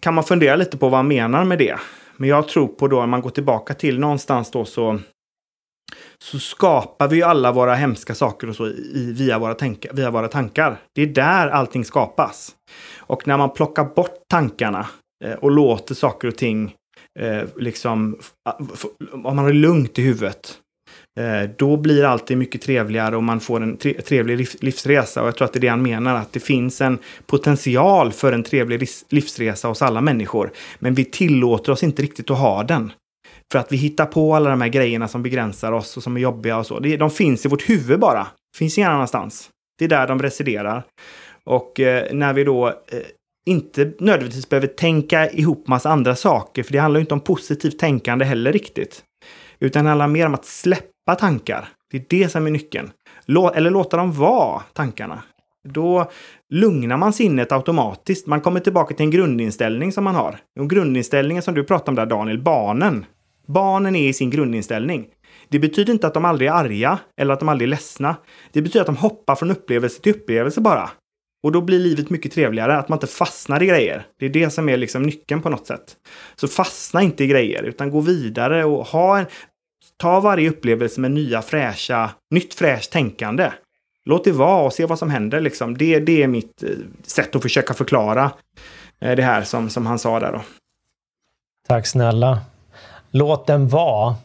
[0.00, 1.78] kan man fundera lite på vad han menar med det.
[2.16, 5.00] Men jag tror på då, om man går tillbaka till någonstans då så
[6.18, 10.10] så skapar vi ju alla våra hemska saker och så i, via, våra tankar, via
[10.10, 10.80] våra tankar.
[10.94, 12.54] Det är där allting skapas.
[12.98, 14.86] Och när man plockar bort tankarna
[15.24, 16.74] eh, och låter saker och ting
[17.20, 18.18] eh, liksom,
[19.12, 20.58] om man har lugnt i huvudet,
[21.20, 25.22] Eh, då blir alltid mycket trevligare och man får en trevlig livsresa.
[25.22, 28.32] Och jag tror att det är det han menar, att det finns en potential för
[28.32, 30.50] en trevlig livsresa hos alla människor.
[30.78, 32.92] Men vi tillåter oss inte riktigt att ha den.
[33.52, 36.20] För att vi hittar på alla de här grejerna som begränsar oss och som är
[36.20, 36.78] jobbiga och så.
[36.78, 38.26] De finns i vårt huvud bara.
[38.56, 39.50] Finns ingen annanstans.
[39.78, 40.84] Det är där de residerar.
[41.44, 42.74] Och eh, när vi då eh,
[43.46, 47.78] inte nödvändigtvis behöver tänka ihop massa andra saker, för det handlar ju inte om positivt
[47.78, 49.02] tänkande heller riktigt.
[49.60, 50.84] Utan det handlar mer om att släppa
[51.14, 51.68] tankar.
[51.90, 52.90] Det är det som är nyckeln.
[53.26, 55.22] Lå eller låta dem vara, tankarna.
[55.68, 56.10] Då
[56.50, 58.26] lugnar man sinnet automatiskt.
[58.26, 60.38] Man kommer tillbaka till en grundinställning som man har.
[60.60, 63.06] Och grundinställningen som du pratade om där Daniel, barnen.
[63.46, 65.06] Barnen är i sin grundinställning.
[65.48, 68.16] Det betyder inte att de aldrig är arga eller att de aldrig är ledsna.
[68.52, 70.90] Det betyder att de hoppar från upplevelse till upplevelse bara.
[71.42, 74.06] Och då blir livet mycket trevligare, att man inte fastnar i grejer.
[74.18, 75.96] Det är det som är liksom nyckeln på något sätt.
[76.36, 79.26] Så fastna inte i grejer, utan gå vidare och ha en...
[79.98, 83.50] Ta varje upplevelse med nya fräscha, nytt fräscht tänkande.
[84.04, 85.78] Låt det vara och se vad som händer liksom.
[85.78, 86.68] Det, det är mitt eh,
[87.02, 88.30] sätt att försöka förklara
[89.00, 90.42] eh, det här som, som han sa där då.
[91.68, 92.40] Tack snälla
[93.10, 94.16] låt den vara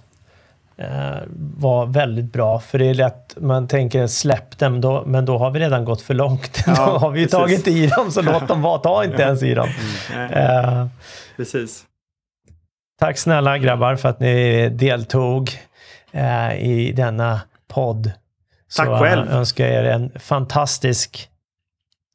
[0.78, 1.22] eh,
[1.58, 2.60] var väldigt bra.
[2.60, 6.02] För det är lätt, man tänker släpp dem, då, men då har vi redan gått
[6.02, 6.64] för långt.
[6.68, 7.32] Ja, då har vi precis.
[7.32, 8.78] tagit i dem, så låt dem vara.
[8.78, 9.70] Ta inte ens i dem.
[10.14, 10.90] Mm,
[11.38, 11.86] precis.
[13.04, 15.50] Tack snälla grabbar för att ni deltog
[16.12, 18.12] eh, i denna podd.
[18.78, 19.28] Tack så själv.
[19.28, 21.30] Jag önskar er en fantastisk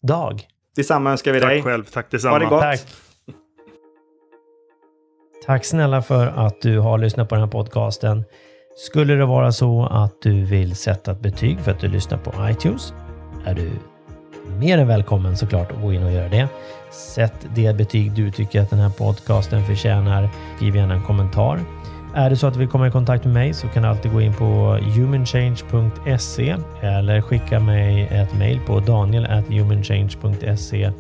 [0.03, 0.43] dag.
[0.77, 1.57] Detsamma önskar vi dig.
[1.57, 1.85] Tack själv.
[1.85, 2.35] Tack detsamma.
[2.35, 2.61] Ha det gott.
[2.61, 2.81] Tack.
[5.47, 8.25] Tack snälla för att du har lyssnat på den här podcasten.
[8.77, 12.51] Skulle det vara så att du vill sätta ett betyg för att du lyssnar på
[12.51, 12.93] iTunes
[13.47, 13.71] är du
[14.59, 16.49] mer än välkommen såklart att gå in och göra det.
[16.91, 20.29] Sätt det betyg du tycker att den här podcasten förtjänar.
[20.57, 21.61] Skriv gärna en kommentar.
[22.15, 24.13] Är det så att du vill komma i kontakt med mig så kan du alltid
[24.13, 30.93] gå in på humanchange.se eller skicka mig ett mejl på daniel.humanchange.se.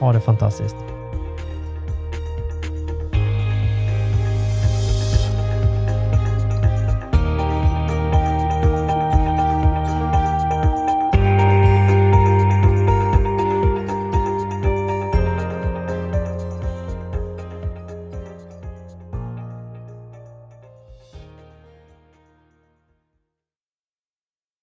[0.00, 0.97] Ha det fantastiskt!